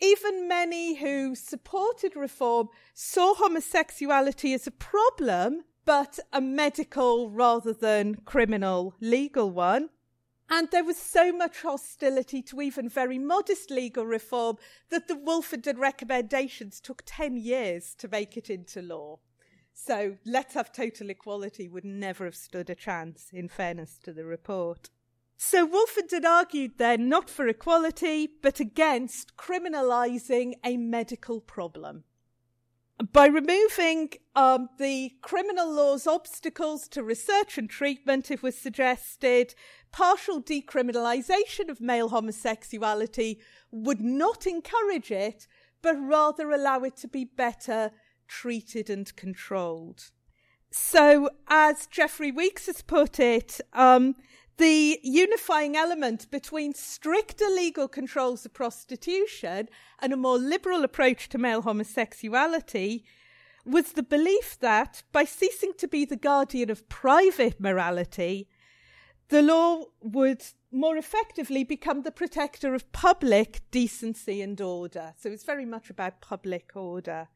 even 0.04 0.50
many 0.50 0.96
who 0.96 1.34
supported 1.34 2.16
reform 2.16 2.68
saw 2.94 3.36
homosexuality 3.36 4.54
as 4.54 4.68
a 4.68 4.72
problem, 4.72 5.64
but 5.86 6.20
a 6.34 6.42
medical 6.42 7.30
rather 7.30 7.72
than 7.72 8.16
criminal 8.26 8.96
legal 9.00 9.50
one. 9.50 9.90
And 10.50 10.70
there 10.72 10.84
was 10.84 10.98
so 10.98 11.32
much 11.32 11.62
hostility 11.62 12.42
to 12.44 12.62
even 12.62 12.90
very 12.90 13.18
modest 13.18 13.72
legal 13.72 14.06
reform 14.06 14.58
that 14.90 15.08
the 15.08 15.16
Wolfenden 15.16 15.80
recommendations 15.80 16.82
took 16.82 17.04
10 17.06 17.38
years 17.38 17.96
to 18.00 18.10
make 18.10 18.36
it 18.36 18.50
into 18.50 18.82
law. 18.82 19.20
So, 19.74 20.18
let's 20.26 20.54
have 20.54 20.72
total 20.72 21.10
equality 21.10 21.68
would 21.68 21.86
never 21.86 22.26
have 22.26 22.36
stood 22.36 22.70
a 22.70 22.76
chance, 22.76 23.30
in 23.34 23.50
fairness 23.50 24.00
to 24.04 24.14
the 24.14 24.26
report. 24.26 24.90
So 25.46 25.68
Wolfenden 25.68 26.26
argued 26.26 26.78
then 26.78 27.10
not 27.10 27.30
for 27.30 27.48
equality, 27.48 28.30
but 28.42 28.62
against 28.62 29.36
criminalising 29.36 30.54
a 30.64 30.78
medical 30.78 31.42
problem. 31.42 32.06
By 33.12 33.26
removing 33.26 34.12
um, 34.36 34.70
the 34.78 35.12
criminal 35.22 35.70
law's 35.70 36.08
obstacles 36.08 36.88
to 36.90 37.04
research 37.04 37.58
and 37.58 37.70
treatment, 37.70 38.32
it 38.32 38.42
was 38.42 38.58
suggested 38.58 39.54
partial 39.92 40.42
decriminalisation 40.42 41.70
of 41.70 41.82
male 41.82 42.10
homosexuality 42.10 43.40
would 43.70 44.00
not 44.00 44.48
encourage 44.48 45.12
it, 45.12 45.46
but 45.82 45.96
rather 46.00 46.52
allow 46.52 46.84
it 46.84 46.96
to 46.98 47.08
be 47.08 47.26
better 47.26 47.92
treated 48.42 48.90
and 48.90 49.16
controlled. 49.16 50.10
So, 50.72 51.30
as 51.48 51.86
Jeffrey 51.86 52.32
Weeks 52.32 52.66
has 52.66 52.82
put 52.82 53.20
it, 53.20 53.62
um, 53.74 54.16
the 54.58 55.00
unifying 55.04 55.76
element 55.76 56.30
between 56.32 56.74
stricter 56.74 57.46
legal 57.46 57.88
controls 57.88 58.44
of 58.44 58.54
prostitution 58.54 59.70
and 60.00 60.12
a 60.12 60.18
more 60.18 60.40
liberal 60.40 60.84
approach 60.84 61.30
to 61.30 61.38
male 61.38 61.62
homosexuality 61.62 63.06
was 63.66 63.94
the 63.94 64.04
belief 64.04 64.58
that 64.60 65.04
by 65.12 65.26
ceasing 65.26 65.74
to 65.78 65.88
be 65.88 66.04
the 66.04 66.16
guardian 66.16 66.72
of 66.72 66.90
private 66.90 67.60
morality, 67.60 68.50
the 69.30 69.44
law 69.44 69.86
would 70.02 70.44
more 70.72 70.98
effectively 70.98 71.64
become 71.64 72.02
the 72.02 72.12
protector 72.12 72.74
of 72.74 72.92
public 72.92 73.62
decency 73.70 74.42
and 74.42 74.60
order. 74.60 75.14
So 75.20 75.30
it's 75.30 75.46
very 75.46 75.66
much 75.66 75.92
about 75.92 76.20
public 76.20 76.72
order. 76.76 77.28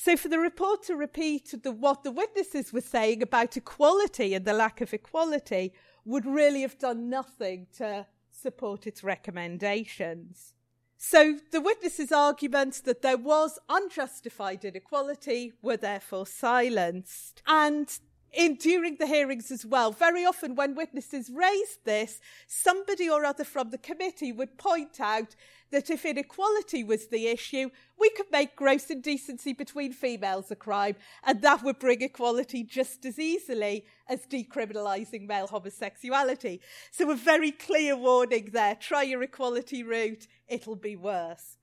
So 0.00 0.16
for 0.16 0.28
the 0.28 0.38
report 0.38 0.84
to 0.84 0.94
repeat 0.94 1.52
the, 1.64 1.72
what 1.72 2.04
the 2.04 2.12
witnesses 2.12 2.72
were 2.72 2.80
saying 2.80 3.20
about 3.20 3.56
equality 3.56 4.32
and 4.32 4.44
the 4.44 4.52
lack 4.52 4.80
of 4.80 4.94
equality 4.94 5.72
would 6.04 6.24
really 6.24 6.62
have 6.62 6.78
done 6.78 7.10
nothing 7.10 7.66
to 7.78 8.06
support 8.30 8.86
its 8.86 9.02
recommendations. 9.02 10.54
So 10.96 11.38
the 11.50 11.60
witnesses' 11.60 12.12
arguments 12.12 12.80
that 12.82 13.02
there 13.02 13.16
was 13.16 13.58
unjustified 13.68 14.64
inequality 14.64 15.54
were 15.62 15.76
therefore 15.76 16.28
silenced. 16.28 17.42
And 17.48 17.90
in 18.32 18.54
during 18.54 18.98
the 18.98 19.06
hearings 19.08 19.50
as 19.50 19.66
well, 19.66 19.90
very 19.90 20.24
often 20.24 20.54
when 20.54 20.76
witnesses 20.76 21.28
raised 21.28 21.84
this, 21.84 22.20
somebody 22.46 23.10
or 23.10 23.24
other 23.24 23.44
from 23.44 23.70
the 23.70 23.78
committee 23.78 24.30
would 24.30 24.58
point 24.58 25.00
out 25.00 25.34
that 25.70 25.90
if 25.90 26.04
inequality 26.04 26.84
was 26.84 27.06
the 27.06 27.26
issue, 27.26 27.70
we 27.98 28.10
could 28.10 28.30
make 28.30 28.56
gross 28.56 28.90
indecency 28.90 29.52
between 29.52 29.92
females 29.92 30.50
a 30.50 30.56
crime, 30.56 30.96
and 31.24 31.42
that 31.42 31.62
would 31.62 31.78
bring 31.78 32.02
equality 32.02 32.64
just 32.64 33.04
as 33.04 33.18
easily 33.18 33.84
as 34.08 34.26
decriminalising 34.26 35.26
male 35.26 35.46
homosexuality. 35.46 36.60
So, 36.90 37.10
a 37.10 37.16
very 37.16 37.50
clear 37.50 37.96
warning 37.96 38.50
there 38.52 38.74
try 38.74 39.02
your 39.02 39.22
equality 39.22 39.82
route, 39.82 40.26
it'll 40.48 40.76
be 40.76 40.96
worse. 40.96 41.56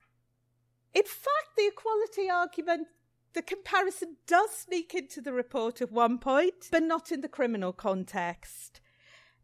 In 0.94 1.02
fact, 1.02 1.56
the 1.56 1.66
equality 1.66 2.30
argument 2.30 2.88
the 3.36 3.42
comparison 3.42 4.16
does 4.26 4.50
sneak 4.50 4.94
into 4.94 5.20
the 5.20 5.34
report 5.34 5.82
at 5.82 5.92
one 5.92 6.16
point, 6.16 6.68
but 6.72 6.82
not 6.82 7.12
in 7.12 7.20
the 7.20 7.28
criminal 7.28 7.70
context. 7.70 8.80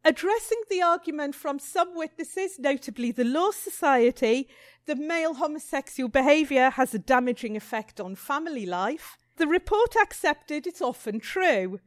Addressing 0.05 0.63
the 0.69 0.83
argument 0.83 1.35
from 1.37 1.61
some 1.61 1.95
witnesses, 1.95 2.59
notably 2.59 3.13
the 3.13 3.25
Law 3.25 3.53
Society, 3.53 4.49
that 4.87 4.99
male 4.99 5.35
homosexual 5.35 6.09
behaviour 6.09 6.71
has 6.71 6.93
a 6.93 6.99
damaging 6.99 7.57
effect 7.57 8.01
on 8.01 8.17
family 8.17 8.67
life, 8.67 9.17
the 9.37 9.47
report 9.47 9.95
accepted 9.95 10.67
it's 10.67 10.83
often 10.83 11.21
true, 11.21 11.79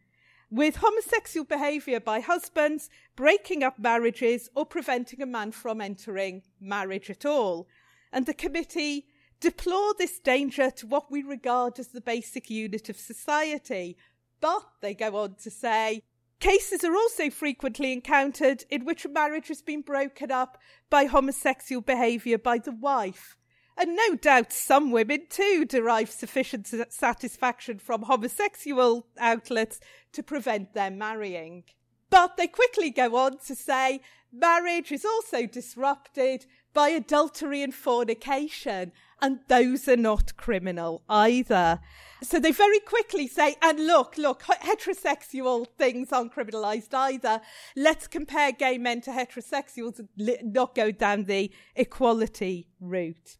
with 0.50 0.78
homosexual 0.78 1.44
behaviour 1.44 2.00
by 2.00 2.22
husbands 2.22 2.90
breaking 3.18 3.64
up 3.64 3.78
marriages 3.78 4.50
or 4.56 4.66
preventing 4.66 5.22
a 5.22 5.26
man 5.26 5.52
from 5.52 5.82
entering 5.82 6.42
marriage 6.62 7.10
at 7.10 7.26
all. 7.26 7.68
And 8.14 8.26
the 8.26 8.34
committee 8.34 9.08
deplore 9.42 9.94
this 9.98 10.20
danger 10.20 10.72
to 10.72 10.88
what 10.88 11.12
we 11.12 11.22
regard 11.22 11.80
as 11.80 11.90
the 11.90 12.00
basic 12.00 12.50
unit 12.50 12.88
of 12.88 12.96
society. 12.96 13.98
But 14.40 14.64
they 14.82 14.94
go 14.94 15.18
on 15.18 15.36
to 15.44 15.52
say, 15.52 16.02
Cases 16.46 16.84
are 16.84 16.96
also 16.96 17.32
frequently 17.32 17.92
encountered 17.92 18.66
in 18.70 18.86
which 18.86 19.04
a 19.04 19.10
marriage 19.10 19.48
has 19.48 19.64
been 19.64 19.82
broken 19.82 20.32
up 20.32 20.60
by 20.92 21.06
homosexual 21.06 21.82
behaviour 21.82 22.38
by 22.38 22.60
the 22.60 22.72
wife. 22.72 23.36
And 23.76 23.96
no 23.96 24.14
doubt 24.14 24.54
some 24.54 24.92
women 24.92 25.26
too 25.28 25.66
derive 25.66 26.12
sufficient 26.12 26.68
satisfaction 26.90 27.80
from 27.80 28.04
homosexual 28.04 29.08
outlets 29.18 29.80
to 30.12 30.22
prevent 30.22 30.76
their 30.76 30.92
marrying. 30.92 31.64
But 32.12 32.38
they 32.38 32.46
quickly 32.46 32.92
go 32.92 33.16
on 33.16 33.40
to 33.48 33.56
say 33.56 34.02
marriage 34.32 34.92
is 34.92 35.04
also 35.04 35.48
disrupted 35.48 36.46
by 36.76 36.90
adultery 36.90 37.64
and 37.64 37.74
fornication, 37.74 38.92
and 39.22 39.40
those 39.48 39.88
are 39.88 39.98
not 39.98 40.36
criminal 40.38 41.04
either. 41.10 41.80
So 42.24 42.40
they 42.40 42.52
very 42.52 42.80
quickly 42.80 43.28
say, 43.28 43.56
and 43.62 43.86
look, 43.86 44.18
look, 44.18 44.44
heterosexual 44.44 45.68
things 45.78 46.12
aren't 46.12 46.34
criminalised 46.34 46.94
either. 46.94 47.42
Let's 47.76 48.08
compare 48.08 48.52
gay 48.52 48.78
men 48.78 49.02
to 49.02 49.12
heterosexuals 49.12 50.06
not 50.18 50.76
go 50.76 50.92
down 50.92 51.26
the 51.26 51.52
equality 51.76 52.68
route. 52.80 53.38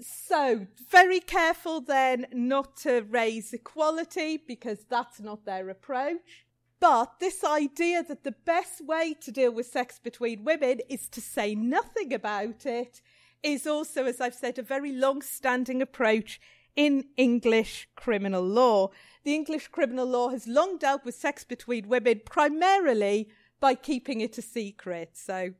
So, 0.00 0.68
very 0.90 1.18
careful 1.18 1.80
then 1.80 2.26
not 2.32 2.76
to 2.78 3.00
raise 3.00 3.52
equality 3.52 4.36
because 4.36 4.84
that's 4.88 5.18
not 5.20 5.44
their 5.44 5.68
approach. 5.68 6.46
But 6.80 7.18
this 7.18 7.42
idea 7.42 8.04
that 8.04 8.22
the 8.22 8.34
best 8.44 8.84
way 8.86 9.14
to 9.20 9.32
deal 9.32 9.50
with 9.50 9.66
sex 9.66 9.98
between 9.98 10.44
women 10.44 10.80
is 10.88 11.08
to 11.08 11.20
say 11.20 11.56
nothing 11.56 12.14
about 12.14 12.64
it 12.64 13.00
is 13.42 13.66
also, 13.66 14.04
as 14.04 14.20
I've 14.20 14.34
said, 14.34 14.58
a 14.58 14.62
very 14.62 14.92
long 14.92 15.22
standing 15.22 15.82
approach 15.82 16.40
in 16.76 17.04
English 17.16 17.88
criminal 17.96 18.42
law. 18.42 18.90
The 19.24 19.34
English 19.34 19.68
criminal 19.68 20.06
law 20.06 20.30
has 20.30 20.46
long 20.46 20.78
dealt 20.78 21.04
with 21.04 21.14
sex 21.14 21.44
between 21.44 21.88
women 21.88 22.22
primarily 22.24 23.28
by 23.60 23.74
keeping 23.74 24.20
it 24.20 24.38
a 24.38 24.42
secret. 24.42 25.10
So 25.14 25.54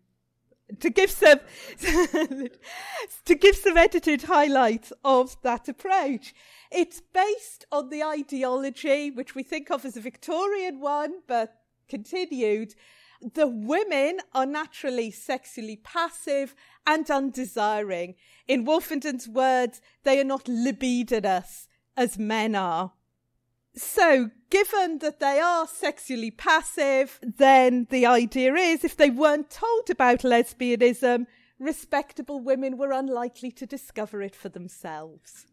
to 0.80 0.90
give 0.90 1.10
some 1.10 1.40
to 3.24 3.34
give 3.34 3.56
some 3.56 3.76
edited 3.76 4.22
highlights 4.22 4.92
of 5.04 5.40
that 5.42 5.68
approach. 5.68 6.34
It's 6.70 7.00
based 7.00 7.66
on 7.72 7.88
the 7.88 8.02
ideology 8.02 9.10
which 9.10 9.34
we 9.34 9.42
think 9.42 9.70
of 9.70 9.84
as 9.84 9.96
a 9.96 10.00
Victorian 10.00 10.80
one, 10.80 11.20
but 11.26 11.62
continued. 11.88 12.74
The 13.20 13.48
women 13.48 14.20
are 14.32 14.46
naturally 14.46 15.10
sexually 15.10 15.76
passive 15.76 16.54
and 16.86 17.10
undesiring. 17.10 18.14
In 18.46 18.64
Wolfenden's 18.64 19.28
words, 19.28 19.80
they 20.04 20.20
are 20.20 20.24
not 20.24 20.46
libidinous 20.46 21.68
as 21.96 22.18
men 22.18 22.54
are. 22.54 22.92
So, 23.74 24.30
given 24.50 24.98
that 24.98 25.20
they 25.20 25.40
are 25.40 25.66
sexually 25.66 26.30
passive, 26.30 27.20
then 27.22 27.86
the 27.90 28.06
idea 28.06 28.54
is 28.54 28.84
if 28.84 28.96
they 28.96 29.10
weren't 29.10 29.50
told 29.50 29.90
about 29.90 30.20
lesbianism, 30.20 31.26
respectable 31.58 32.40
women 32.40 32.76
were 32.76 32.92
unlikely 32.92 33.50
to 33.52 33.66
discover 33.66 34.22
it 34.22 34.34
for 34.34 34.48
themselves. 34.48 35.46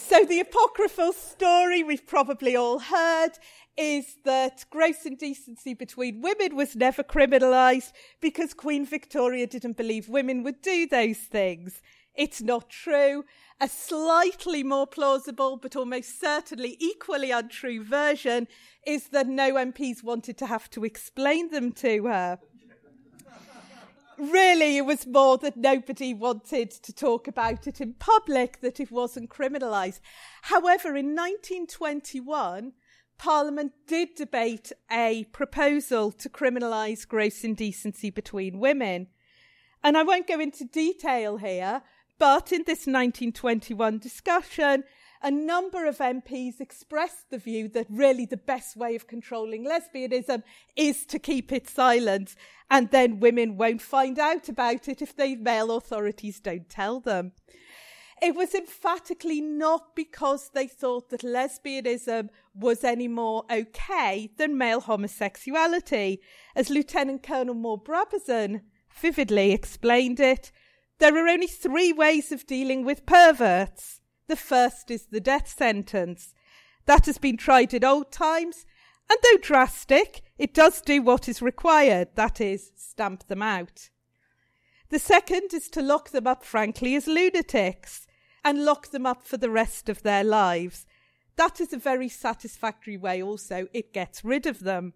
So, 0.00 0.24
the 0.24 0.40
apocryphal 0.40 1.12
story 1.12 1.82
we've 1.82 2.06
probably 2.06 2.56
all 2.56 2.78
heard 2.78 3.32
is 3.76 4.16
that 4.24 4.64
gross 4.70 5.06
indecency 5.06 5.72
between 5.72 6.20
women 6.20 6.56
was 6.56 6.74
never 6.74 7.02
criminalised 7.02 7.92
because 8.20 8.52
Queen 8.54 8.84
Victoria 8.84 9.46
didn't 9.46 9.76
believe 9.76 10.08
women 10.08 10.42
would 10.42 10.60
do 10.62 10.86
those 10.86 11.18
things. 11.18 11.80
It's 12.14 12.42
not 12.42 12.68
true. 12.68 13.24
A 13.60 13.68
slightly 13.68 14.64
more 14.64 14.88
plausible, 14.88 15.56
but 15.56 15.76
almost 15.76 16.20
certainly 16.20 16.76
equally 16.80 17.30
untrue 17.30 17.84
version 17.84 18.48
is 18.84 19.08
that 19.10 19.28
no 19.28 19.54
MPs 19.54 20.02
wanted 20.02 20.36
to 20.38 20.46
have 20.46 20.68
to 20.70 20.84
explain 20.84 21.50
them 21.50 21.70
to 21.72 22.06
her. 22.06 22.40
really, 24.18 24.76
it 24.76 24.86
was 24.86 25.06
more 25.06 25.38
that 25.38 25.56
nobody 25.56 26.12
wanted 26.14 26.70
to 26.70 26.92
talk 26.92 27.28
about 27.28 27.66
it 27.66 27.80
in 27.80 27.94
public, 27.94 28.60
that 28.60 28.80
it 28.80 28.90
wasn't 28.90 29.30
criminalised. 29.30 30.00
However, 30.42 30.96
in 30.96 31.14
1921, 31.14 32.72
Parliament 33.18 33.72
did 33.86 34.14
debate 34.14 34.72
a 34.90 35.24
proposal 35.32 36.12
to 36.12 36.28
criminalise 36.28 37.06
gross 37.06 37.42
indecency 37.42 38.10
between 38.10 38.60
women. 38.60 39.08
And 39.82 39.96
I 39.96 40.02
won't 40.02 40.28
go 40.28 40.38
into 40.38 40.64
detail 40.64 41.36
here, 41.38 41.82
but 42.18 42.52
in 42.52 42.62
this 42.66 42.86
1921 42.86 43.98
discussion, 43.98 44.84
a 45.22 45.30
number 45.30 45.86
of 45.86 45.98
MPs 45.98 46.60
expressed 46.60 47.30
the 47.30 47.38
view 47.38 47.68
that 47.68 47.86
really 47.90 48.24
the 48.24 48.36
best 48.36 48.76
way 48.76 48.94
of 48.94 49.06
controlling 49.06 49.64
lesbianism 49.64 50.42
is 50.76 51.04
to 51.06 51.18
keep 51.18 51.52
it 51.52 51.68
silent, 51.68 52.34
and 52.70 52.90
then 52.90 53.20
women 53.20 53.56
won't 53.56 53.82
find 53.82 54.18
out 54.18 54.48
about 54.48 54.88
it 54.88 55.02
if 55.02 55.16
the 55.16 55.36
male 55.36 55.76
authorities 55.76 56.40
don't 56.40 56.68
tell 56.68 57.00
them. 57.00 57.32
It 58.20 58.34
was 58.34 58.54
emphatically 58.54 59.40
not 59.40 59.94
because 59.94 60.50
they 60.52 60.66
thought 60.66 61.10
that 61.10 61.20
lesbianism 61.20 62.30
was 62.54 62.82
any 62.82 63.06
more 63.06 63.44
okay 63.50 64.30
than 64.36 64.58
male 64.58 64.80
homosexuality. 64.80 66.20
As 66.56 66.68
Lieutenant 66.68 67.22
Colonel 67.22 67.54
Moore 67.54 67.80
Brabazon 67.80 68.62
vividly 68.92 69.52
explained 69.52 70.18
it, 70.18 70.50
there 70.98 71.14
are 71.14 71.28
only 71.28 71.46
three 71.46 71.92
ways 71.92 72.32
of 72.32 72.46
dealing 72.46 72.84
with 72.84 73.06
perverts. 73.06 74.00
The 74.28 74.36
first 74.36 74.90
is 74.90 75.06
the 75.06 75.20
death 75.20 75.48
sentence. 75.48 76.34
That 76.86 77.06
has 77.06 77.18
been 77.18 77.36
tried 77.36 77.74
in 77.74 77.84
old 77.84 78.12
times, 78.12 78.64
and 79.10 79.18
though 79.22 79.38
drastic, 79.38 80.22
it 80.38 80.54
does 80.54 80.80
do 80.80 81.02
what 81.02 81.28
is 81.28 81.42
required 81.42 82.08
that 82.14 82.40
is, 82.40 82.70
stamp 82.76 83.26
them 83.26 83.42
out. 83.42 83.90
The 84.90 84.98
second 84.98 85.52
is 85.52 85.68
to 85.70 85.82
lock 85.82 86.10
them 86.10 86.26
up 86.26 86.44
frankly 86.44 86.94
as 86.94 87.06
lunatics 87.06 88.06
and 88.44 88.64
lock 88.64 88.90
them 88.90 89.04
up 89.04 89.26
for 89.26 89.36
the 89.36 89.50
rest 89.50 89.88
of 89.88 90.02
their 90.02 90.24
lives. 90.24 90.86
That 91.36 91.60
is 91.60 91.72
a 91.72 91.78
very 91.78 92.08
satisfactory 92.08 92.96
way, 92.96 93.22
also, 93.22 93.66
it 93.72 93.92
gets 93.92 94.24
rid 94.24 94.46
of 94.46 94.60
them. 94.60 94.94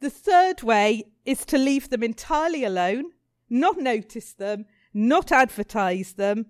The 0.00 0.10
third 0.10 0.62
way 0.62 1.04
is 1.24 1.44
to 1.46 1.58
leave 1.58 1.88
them 1.88 2.02
entirely 2.02 2.64
alone, 2.64 3.12
not 3.48 3.78
notice 3.78 4.32
them, 4.32 4.66
not 4.92 5.32
advertise 5.32 6.14
them. 6.14 6.46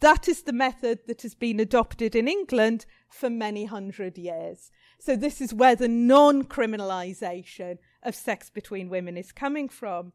That 0.00 0.28
is 0.28 0.42
the 0.42 0.52
method 0.52 1.00
that 1.08 1.22
has 1.22 1.34
been 1.34 1.58
adopted 1.58 2.14
in 2.14 2.28
England 2.28 2.86
for 3.08 3.28
many 3.28 3.64
hundred 3.64 4.16
years. 4.16 4.70
So, 5.00 5.16
this 5.16 5.40
is 5.40 5.52
where 5.52 5.74
the 5.74 5.88
non 5.88 6.44
criminalisation 6.44 7.78
of 8.02 8.14
sex 8.14 8.50
between 8.50 8.88
women 8.88 9.16
is 9.16 9.32
coming 9.32 9.68
from. 9.68 10.12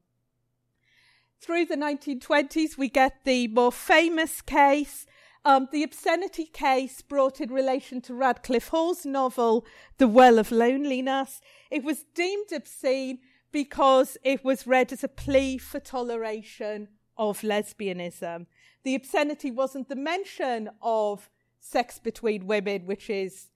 Through 1.41 1.65
the 1.65 1.75
1920s, 1.75 2.77
we 2.77 2.87
get 2.87 3.25
the 3.25 3.49
more 3.49 3.71
famous 3.71 4.41
case, 4.41 5.05
um, 5.43 5.67
the 5.73 5.83
obscenity 5.83 6.45
case 6.45 7.01
brought 7.01 7.41
in 7.41 7.51
relation 7.51 7.99
to 8.01 8.13
Radclyffe 8.13 8.69
Hall's 8.69 9.05
novel, 9.05 9.65
The 9.97 10.07
Well 10.07 10.39
of 10.39 10.51
Loneliness. 10.51 11.41
It 11.69 11.83
was 11.83 12.05
deemed 12.15 12.53
obscene 12.53 13.19
because 13.51 14.17
it 14.23 14.45
was 14.45 14.65
read 14.65 14.93
as 14.93 15.03
a 15.03 15.09
plea 15.09 15.57
for 15.57 15.81
toleration 15.81 16.87
of 17.17 17.41
lesbianism. 17.41 18.45
The 18.83 18.95
obscenity 18.95 19.51
wasn't 19.51 19.89
the 19.89 19.95
mention 19.95 20.69
of 20.81 21.29
sex 21.59 21.99
between 21.99 22.47
women, 22.47 22.85
which 22.85 23.09
is 23.09 23.47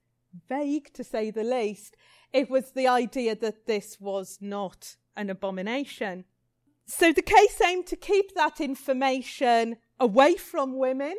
vague 0.47 0.93
to 0.93 1.03
say 1.03 1.31
the 1.31 1.43
least. 1.43 1.97
It 2.31 2.49
was 2.49 2.71
the 2.71 2.87
idea 2.87 3.35
that 3.35 3.65
this 3.65 3.99
was 3.99 4.37
not 4.39 4.95
an 5.15 5.29
abomination. 5.29 6.25
So 6.85 7.11
the 7.11 7.21
case 7.21 7.61
aimed 7.61 7.87
to 7.87 7.97
keep 7.97 8.33
that 8.35 8.61
information 8.61 9.77
away 9.99 10.35
from 10.35 10.77
women. 10.77 11.15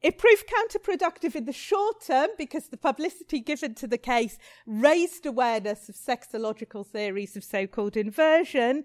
It 0.00 0.18
proved 0.18 0.44
counterproductive 0.46 1.34
in 1.34 1.44
the 1.44 1.52
short 1.52 2.02
term 2.06 2.28
because 2.38 2.68
the 2.68 2.76
publicity 2.76 3.40
given 3.40 3.74
to 3.76 3.88
the 3.88 3.98
case 3.98 4.38
raised 4.64 5.26
awareness 5.26 5.88
of 5.88 5.96
sexological 5.96 6.86
theories 6.86 7.36
of 7.36 7.42
so 7.42 7.66
called 7.66 7.96
inversion. 7.96 8.84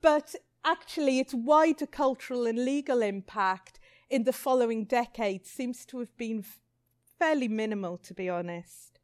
But 0.00 0.34
actually, 0.64 1.18
its 1.18 1.34
wider 1.34 1.86
cultural 1.86 2.46
and 2.46 2.64
legal 2.64 3.02
impact 3.02 3.78
in 4.08 4.24
the 4.24 4.32
following 4.32 4.84
decades 4.84 5.50
seems 5.50 5.84
to 5.86 5.98
have 5.98 6.16
been 6.16 6.44
fairly 7.18 7.48
minimal, 7.48 7.96
to 7.98 8.14
be 8.14 8.28
honest. 8.28 8.98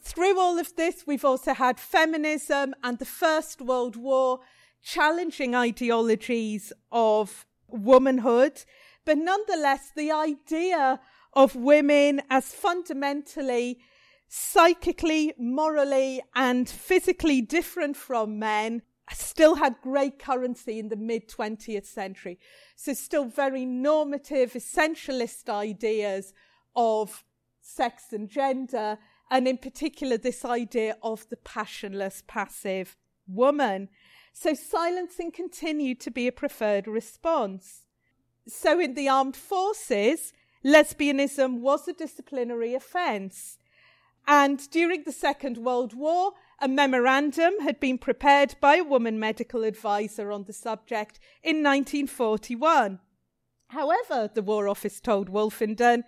Through 0.00 0.38
all 0.38 0.58
of 0.58 0.76
this, 0.76 1.04
we've 1.06 1.24
also 1.24 1.54
had 1.54 1.80
feminism 1.80 2.74
and 2.82 2.98
the 2.98 3.04
First 3.04 3.60
World 3.60 3.96
War 3.96 4.40
challenging 4.82 5.54
ideologies 5.54 6.72
of 6.92 7.46
womanhood, 7.68 8.64
but 9.04 9.18
nonetheless, 9.18 9.90
the 9.94 10.12
idea 10.12 11.00
of 11.32 11.54
women 11.54 12.22
as 12.30 12.54
fundamentally 12.54 13.78
psychically, 14.28 15.32
morally, 15.38 16.22
and 16.34 16.68
physically 16.68 17.40
different 17.40 17.96
from 17.96 18.38
men 18.38 18.82
still 19.14 19.56
had 19.56 19.76
great 19.82 20.18
currency 20.18 20.78
in 20.78 20.88
the 20.88 20.96
mid 20.96 21.28
20th 21.28 21.86
century. 21.86 22.38
So, 22.76 22.92
still 22.92 23.24
very 23.24 23.64
normative, 23.64 24.52
essentialist 24.52 25.48
ideas 25.48 26.32
of 26.74 27.24
sex 27.60 28.12
and 28.12 28.28
gender, 28.28 28.98
and 29.30 29.46
in 29.46 29.58
particular, 29.58 30.16
this 30.16 30.44
idea 30.44 30.96
of 31.02 31.28
the 31.28 31.36
passionless, 31.36 32.22
passive 32.26 32.96
woman. 33.26 33.88
So, 34.32 34.54
silencing 34.54 35.32
continued 35.32 36.00
to 36.00 36.10
be 36.10 36.26
a 36.26 36.32
preferred 36.32 36.86
response. 36.86 37.84
So, 38.46 38.80
in 38.80 38.94
the 38.94 39.08
armed 39.08 39.36
forces, 39.36 40.32
lesbianism 40.64 41.60
was 41.60 41.88
a 41.88 41.92
disciplinary 41.92 42.74
offence. 42.74 43.58
And 44.26 44.70
during 44.70 45.04
the 45.04 45.12
Second 45.12 45.56
World 45.56 45.94
War, 45.94 46.32
a 46.60 46.68
memorandum 46.68 47.60
had 47.60 47.78
been 47.78 47.98
prepared 47.98 48.56
by 48.60 48.76
a 48.76 48.84
woman 48.84 49.18
medical 49.18 49.62
advisor 49.64 50.32
on 50.32 50.44
the 50.44 50.52
subject 50.52 51.20
in 51.42 51.62
1941. 51.62 52.98
However, 53.68 54.30
the 54.32 54.42
War 54.42 54.68
Office 54.68 55.00
told 55.00 55.28
Wolfenden, 55.28 56.02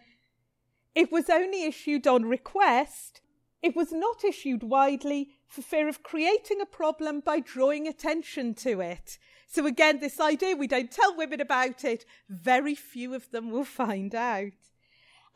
it 0.94 1.12
was 1.12 1.30
only 1.30 1.64
issued 1.64 2.06
on 2.06 2.24
request. 2.24 3.20
It 3.62 3.76
was 3.76 3.92
not 3.92 4.24
issued 4.24 4.62
widely 4.62 5.28
for 5.46 5.62
fear 5.62 5.88
of 5.88 6.02
creating 6.02 6.60
a 6.60 6.66
problem 6.66 7.20
by 7.20 7.40
drawing 7.40 7.86
attention 7.86 8.54
to 8.54 8.80
it. 8.80 9.18
So, 9.46 9.66
again, 9.66 10.00
this 10.00 10.20
idea 10.20 10.56
we 10.56 10.66
don't 10.66 10.90
tell 10.90 11.16
women 11.16 11.40
about 11.40 11.84
it, 11.84 12.04
very 12.28 12.74
few 12.74 13.14
of 13.14 13.30
them 13.30 13.50
will 13.50 13.64
find 13.64 14.14
out. 14.14 14.69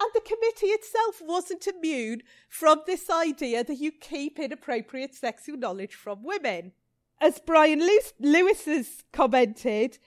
And 0.01 0.11
the 0.13 0.21
committee 0.21 0.73
itself 0.73 1.23
wasn't 1.23 1.67
immune 1.67 2.23
from 2.49 2.81
this 2.87 3.09
idea 3.09 3.65
that 3.65 3.79
you 3.79 3.93
keep 3.93 4.39
inappropriate 4.39 5.15
sexual 5.15 5.57
knowledge 5.57 5.95
from 5.95 6.23
women. 6.23 6.73
As 7.21 7.41
Brian 7.45 7.81
Lewis 8.19 8.65
has 8.65 9.05
commented, 9.13 9.99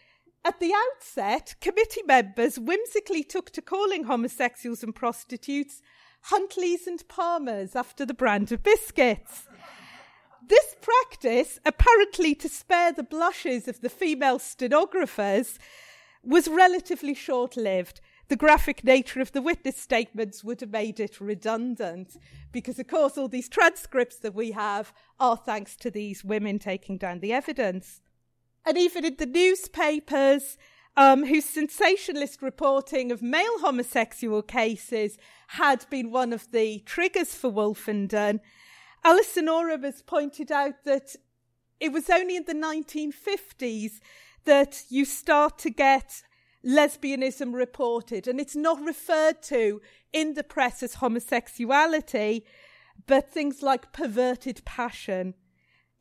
at 0.44 0.60
the 0.60 0.74
outset, 0.74 1.56
committee 1.60 2.04
members 2.06 2.58
whimsically 2.58 3.24
took 3.24 3.50
to 3.52 3.62
calling 3.62 4.06
homosexuals 4.06 4.84
and 4.84 4.94
prostitutes 4.94 5.82
Huntleys 6.32 6.88
and 6.88 7.06
Palmers 7.08 7.76
after 7.76 8.06
the 8.06 8.14
brand 8.14 8.52
of 8.52 8.64
biscuits. 8.64 9.48
This 10.48 10.76
practice, 10.82 11.60
apparently 11.66 12.36
to 12.36 12.48
spare 12.50 12.94
the 12.94 13.04
blushes 13.04 13.68
of 13.68 13.82
the 13.82 13.90
female 13.90 14.40
stenographers, 14.40 15.60
was 16.24 16.48
relatively 16.48 17.14
short 17.14 17.58
lived 17.58 18.00
the 18.30 18.36
graphic 18.36 18.84
nature 18.84 19.22
of 19.22 19.32
the 19.32 19.42
witness 19.42 19.78
statements 19.78 20.44
would 20.44 20.60
have 20.62 20.72
made 20.72 21.00
it 21.00 21.22
redundant 21.22 22.18
because, 22.52 22.78
of 22.78 22.88
course, 22.88 23.18
all 23.18 23.28
these 23.28 23.48
transcripts 23.50 24.18
that 24.18 24.36
we 24.36 24.52
have 24.52 24.94
are 25.20 25.38
thanks 25.38 25.76
to 25.78 25.90
these 25.90 26.24
women 26.24 26.60
taking 26.60 26.98
down 26.98 27.20
the 27.20 27.32
evidence. 27.32 28.02
And 28.66 28.78
even 28.78 29.06
in 29.06 29.16
the 29.16 29.26
newspapers, 29.26 30.58
um, 30.98 31.26
whose 31.26 31.46
sensationalist 31.46 32.42
reporting 32.42 33.12
of 33.12 33.22
male 33.22 33.60
homosexual 33.60 34.42
cases 34.42 35.18
had 35.50 35.86
been 35.90 36.12
one 36.12 36.34
of 36.34 36.52
the 36.52 36.80
triggers 36.86 37.34
for 37.34 37.52
Wolfenden, 37.52 38.40
Alison 39.06 39.48
Oram 39.48 39.84
has 39.84 40.02
pointed 40.02 40.52
out 40.52 40.84
that 40.84 41.16
it 41.80 41.94
was 41.94 42.10
only 42.10 42.36
in 42.36 42.44
the 42.46 42.54
1950s 42.54 44.00
that 44.44 44.84
you 44.90 45.06
start 45.06 45.60
to 45.60 45.70
get 45.70 46.24
lesbianism 46.66 47.54
reported, 47.54 48.28
and 48.28 48.40
it's 48.40 48.56
not 48.56 48.80
referred 48.82 49.42
to 49.44 49.82
in 50.14 50.34
the 50.34 50.44
press 50.44 50.82
as 50.84 50.96
homosexuality, 50.96 52.44
but 53.06 53.30
things 53.30 53.62
like 53.62 53.94
perverted 53.94 54.64
passion, 54.66 55.34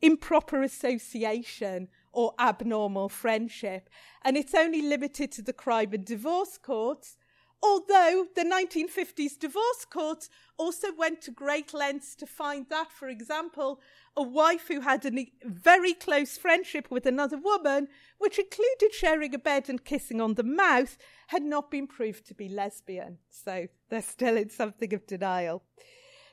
improper 0.01 0.61
association, 0.63 1.89
or 2.11 2.33
abnormal 2.39 3.09
friendship. 3.09 3.89
And 4.23 4.35
it's 4.37 4.55
only 4.55 4.81
limited 4.81 5.31
to 5.33 5.41
the 5.41 5.53
crime 5.53 5.93
and 5.93 6.03
divorce 6.03 6.57
courts, 6.57 7.16
although 7.61 8.27
the 8.35 8.43
1950s 8.43 9.37
divorce 9.39 9.85
courts 9.89 10.29
also 10.57 10.87
went 10.97 11.21
to 11.21 11.31
great 11.31 11.73
lengths 11.73 12.15
to 12.15 12.25
find 12.25 12.67
that, 12.69 12.91
for 12.91 13.07
example, 13.07 13.79
a 14.15 14.21
wife 14.21 14.67
who 14.67 14.81
had 14.81 15.05
a 15.05 15.31
very 15.43 15.93
close 15.93 16.37
friendship 16.37 16.89
with 16.89 17.05
another 17.05 17.37
woman, 17.37 17.87
which 18.17 18.39
included 18.39 18.93
sharing 18.93 19.33
a 19.33 19.39
bed 19.39 19.69
and 19.69 19.85
kissing 19.85 20.19
on 20.19 20.33
the 20.33 20.43
mouth, 20.43 20.97
had 21.27 21.43
not 21.43 21.69
been 21.69 21.87
proved 21.87 22.25
to 22.27 22.33
be 22.33 22.49
lesbian. 22.49 23.17
So 23.29 23.67
they're 23.89 24.01
still 24.01 24.37
in 24.37 24.49
something 24.49 24.93
of 24.93 25.05
denial. 25.05 25.63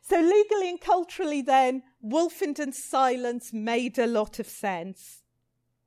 So 0.03 0.21
legally 0.21 0.69
and 0.69 0.81
culturally, 0.81 1.41
then, 1.41 1.83
Wolfenden's 2.05 2.83
silence 2.83 3.53
made 3.53 3.99
a 3.99 4.07
lot 4.07 4.39
of 4.39 4.47
sense. 4.47 5.23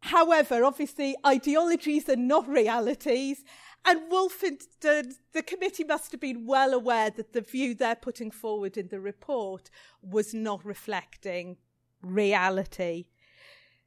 However, 0.02 0.64
obviously, 0.64 1.16
ideologies 1.26 2.10
are 2.10 2.16
not 2.16 2.48
realities, 2.48 3.44
and 3.88 4.12
Wolfenden, 4.12 5.16
the 5.32 5.42
committee 5.42 5.86
must 5.86 6.12
have 6.12 6.20
been 6.20 6.46
well 6.46 6.74
aware 6.74 7.10
that 7.10 7.32
the 7.32 7.40
view 7.40 7.74
they're 7.74 7.96
putting 7.96 8.32
forward 8.32 8.76
in 8.76 8.90
the 8.90 9.00
report 9.00 9.70
was 10.02 10.34
not 10.34 10.66
reflecting 10.66 11.56
reality. 12.02 13.06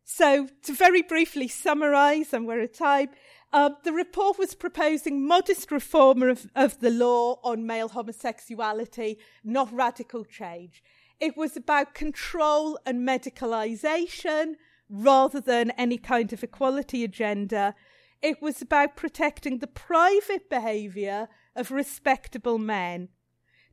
So, 0.02 0.48
to 0.62 0.72
very 0.72 1.02
briefly 1.02 1.48
summarise, 1.48 2.32
and 2.32 2.46
we're 2.46 2.62
at 2.62 2.72
time, 2.72 3.10
uh, 3.52 3.70
the 3.84 3.92
report 3.92 4.38
was 4.38 4.54
proposing 4.54 5.26
modest 5.26 5.70
reform 5.70 6.22
of, 6.22 6.46
of 6.56 6.80
the 6.80 6.90
law 6.90 7.38
on 7.44 7.66
male 7.66 7.90
homosexuality, 7.90 9.18
not 9.44 9.70
radical 9.70 10.24
change. 10.24 10.82
It 11.20 11.36
was 11.36 11.58
about 11.58 11.92
control 11.94 12.78
and 12.86 13.06
medicalisation 13.06 14.54
rather 14.88 15.42
than 15.42 15.70
any 15.72 15.98
kind 15.98 16.32
of 16.32 16.42
equality 16.42 17.04
agenda 17.04 17.74
It 18.22 18.42
was 18.42 18.60
about 18.60 18.96
protecting 18.96 19.58
the 19.58 19.66
private 19.66 20.50
behaviour 20.50 21.28
of 21.56 21.70
respectable 21.70 22.58
men, 22.58 23.08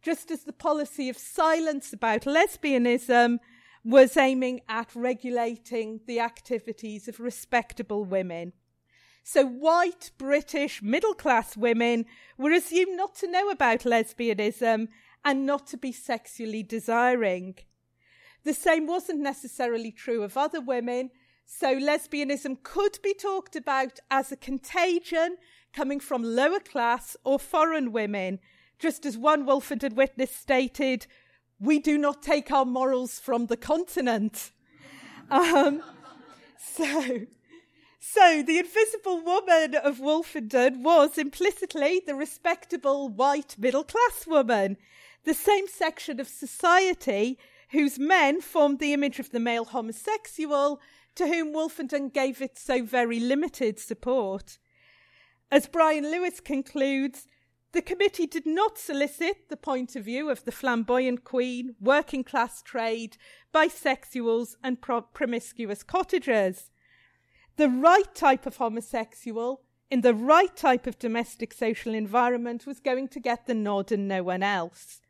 just 0.02 0.32
as 0.32 0.44
the 0.44 0.54
policy 0.54 1.10
of 1.10 1.18
silence 1.18 1.92
about 1.92 2.22
lesbianism 2.22 3.40
was 3.84 4.16
aiming 4.18 4.62
at 4.70 4.96
regulating 4.96 6.00
the 6.08 6.20
activities 6.20 7.08
of 7.08 7.20
respectable 7.20 8.06
women. 8.06 8.54
So, 9.24 9.46
white, 9.46 10.12
British, 10.18 10.82
middle 10.82 11.14
class 11.14 11.58
women 11.58 12.06
were 12.38 12.52
assumed 12.52 12.96
not 12.96 13.16
to 13.16 13.30
know 13.30 13.50
about 13.50 13.82
lesbianism 13.82 14.88
and 15.26 15.46
not 15.46 15.68
to 15.68 15.78
be 15.78 15.92
sexually 15.92 16.64
desiring. 16.64 17.56
The 18.46 18.54
same 18.54 18.88
wasn't 18.88 19.20
necessarily 19.20 19.92
true 19.92 20.24
of 20.24 20.38
other 20.38 20.62
women, 20.62 21.12
so 21.50 21.80
lesbianism 21.80 22.62
could 22.62 23.00
be 23.02 23.14
talked 23.14 23.56
about 23.56 24.00
as 24.12 24.32
a 24.34 24.36
contagion 24.36 25.38
coming 25.72 26.02
from 26.02 26.22
lower 26.22 26.60
class 26.60 27.16
or 27.24 27.40
foreign 27.40 27.94
women, 27.94 28.40
just 28.78 29.06
as 29.06 29.18
one 29.18 29.46
Wolfenden 29.46 29.94
witness 29.94 30.36
stated, 30.36 31.08
we 31.58 31.80
do 31.80 31.98
not 31.98 32.22
take 32.22 32.52
our 32.52 32.66
morals 32.66 33.18
from 33.18 33.46
the 33.46 33.56
continent. 33.56 34.52
Um, 35.32 35.82
so, 36.60 37.22
so 37.98 38.44
the 38.44 38.60
invisible 38.60 39.22
woman 39.24 39.76
of 39.76 40.00
Wolfenden 40.00 40.84
was 40.84 41.18
implicitly 41.18 42.02
the 42.06 42.16
respectable 42.16 43.08
white 43.08 43.56
middle 43.58 43.86
class 43.86 44.28
woman, 44.28 44.76
the 45.24 45.34
same 45.34 45.68
section 45.70 46.20
of 46.20 46.28
society 46.28 47.40
whose 47.70 47.98
men 47.98 48.42
formed 48.42 48.80
the 48.80 48.94
image 48.94 49.20
of 49.20 49.32
the 49.32 49.40
male 49.40 49.66
homosexual 49.66 50.82
to 51.18 51.28
whom 51.28 51.54
Wolfenden 51.54 52.14
gave 52.14 52.42
it 52.42 52.58
so 52.58 52.84
very 52.84 53.20
limited 53.20 53.80
support. 53.80 54.58
As 55.52 55.68
Brian 55.68 56.10
Lewis 56.10 56.40
concludes, 56.40 57.28
the 57.74 57.82
committee 57.82 58.28
did 58.28 58.46
not 58.46 58.78
solicit 58.78 59.50
the 59.50 59.58
point 59.58 59.96
of 59.96 60.06
view 60.06 60.30
of 60.30 60.46
the 60.46 60.52
flamboyant 60.52 61.24
queen, 61.24 61.76
working 61.82 62.24
class 62.24 62.62
trade, 62.62 63.18
bisexuals, 63.54 64.56
and 64.64 64.82
pro- 64.82 65.02
promiscuous 65.02 65.84
cottagers. 65.84 66.72
The 67.58 67.70
right 67.70 68.14
type 68.16 68.46
of 68.46 68.58
homosexual 68.58 69.62
in 69.90 70.02
the 70.02 70.14
right 70.14 70.56
type 70.56 70.86
of 70.86 71.00
domestic 71.00 71.54
social 71.54 71.94
environment 71.94 72.66
was 72.66 72.80
going 72.80 73.08
to 73.10 73.20
get 73.20 73.48
the 73.48 73.56
nod 73.56 73.92
and 73.92 74.08
no 74.08 74.24
one 74.24 74.44
else. 74.44 75.02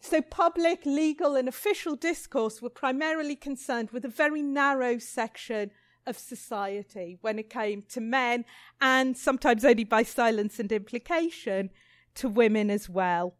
So, 0.00 0.22
public, 0.22 0.86
legal, 0.86 1.36
and 1.36 1.46
official 1.46 1.94
discourse 1.94 2.62
were 2.62 2.70
primarily 2.70 3.36
concerned 3.36 3.90
with 3.90 4.04
a 4.04 4.08
very 4.08 4.40
narrow 4.40 4.98
section 4.98 5.70
of 6.06 6.18
society 6.18 7.18
when 7.20 7.38
it 7.38 7.50
came 7.50 7.82
to 7.82 8.00
men, 8.00 8.46
and 8.80 9.16
sometimes 9.16 9.64
only 9.64 9.84
by 9.84 10.02
silence 10.02 10.58
and 10.58 10.72
implication 10.72 11.70
to 12.14 12.28
women 12.28 12.70
as 12.70 12.88
well. 12.88 13.34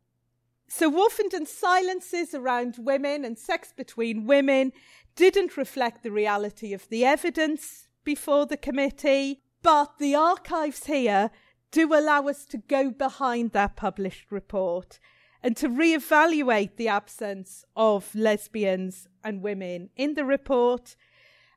So, 0.69 0.91
Wolfenden's 0.91 1.51
silences 1.51 2.35
around 2.35 2.77
women 2.79 3.25
and 3.25 3.39
sex 3.39 3.73
between 3.75 4.27
women 4.27 4.73
didn't 5.17 5.57
reflect 5.57 6.03
the 6.03 6.13
reality 6.13 6.75
of 6.75 6.89
the 6.91 7.05
evidence 7.07 7.89
before 8.05 8.45
the 8.47 8.59
committee, 8.59 9.43
but 9.63 9.99
the 9.99 10.15
archives 10.15 10.85
here 10.85 11.31
do 11.71 11.95
allow 11.95 12.29
us 12.29 12.45
to 12.47 12.59
go 12.59 12.91
behind 12.91 13.53
that 13.53 13.77
published 13.77 14.31
report 14.31 15.01
and 15.43 15.57
to 15.57 15.69
re-evaluate 15.69 16.77
the 16.77 16.89
absence 16.89 17.65
of 17.75 18.15
lesbians 18.15 19.09
and 19.25 19.43
women 19.43 19.91
in 19.97 20.15
the 20.15 20.25
report 20.25 20.97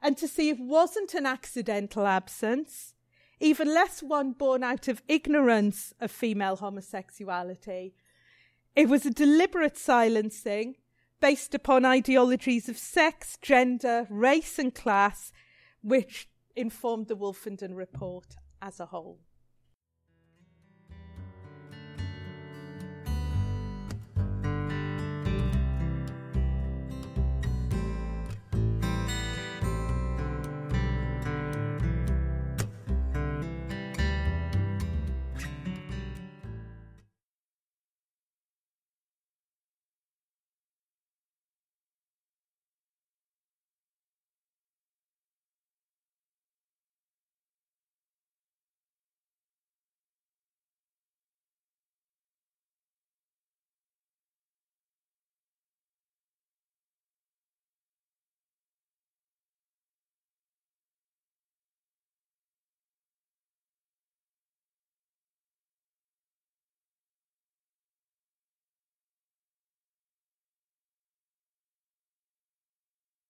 and 0.02 0.17
to 0.17 0.28
see 0.28 0.50
if 0.50 0.60
it 0.60 0.63
wasn't 0.63 1.13
an 1.13 1.26
accidental 1.26 2.06
absence, 2.06 2.93
even 3.39 3.74
less 3.74 4.02
one 4.02 4.32
born 4.34 4.63
out 4.63 4.88
of 4.88 5.02
ignorance 5.08 5.93
of 6.00 6.12
female 6.12 6.58
homosexuality. 6.58 7.93
It 8.76 8.89
was 8.89 9.06
a 9.06 9.12
deliberate 9.12 9.78
silencing 9.78 10.76
based 11.22 11.56
upon 11.56 11.86
ideologies 11.86 12.67
of 12.67 12.78
sex, 12.78 13.38
gender, 13.41 14.08
race, 14.10 14.60
and 14.60 14.76
class, 14.76 15.32
which 15.82 16.28
informed 16.56 17.08
the 17.08 17.15
Wolfenden 17.15 17.76
report 17.76 18.36
as 18.62 18.80
a 18.80 18.88
whole. 18.88 19.19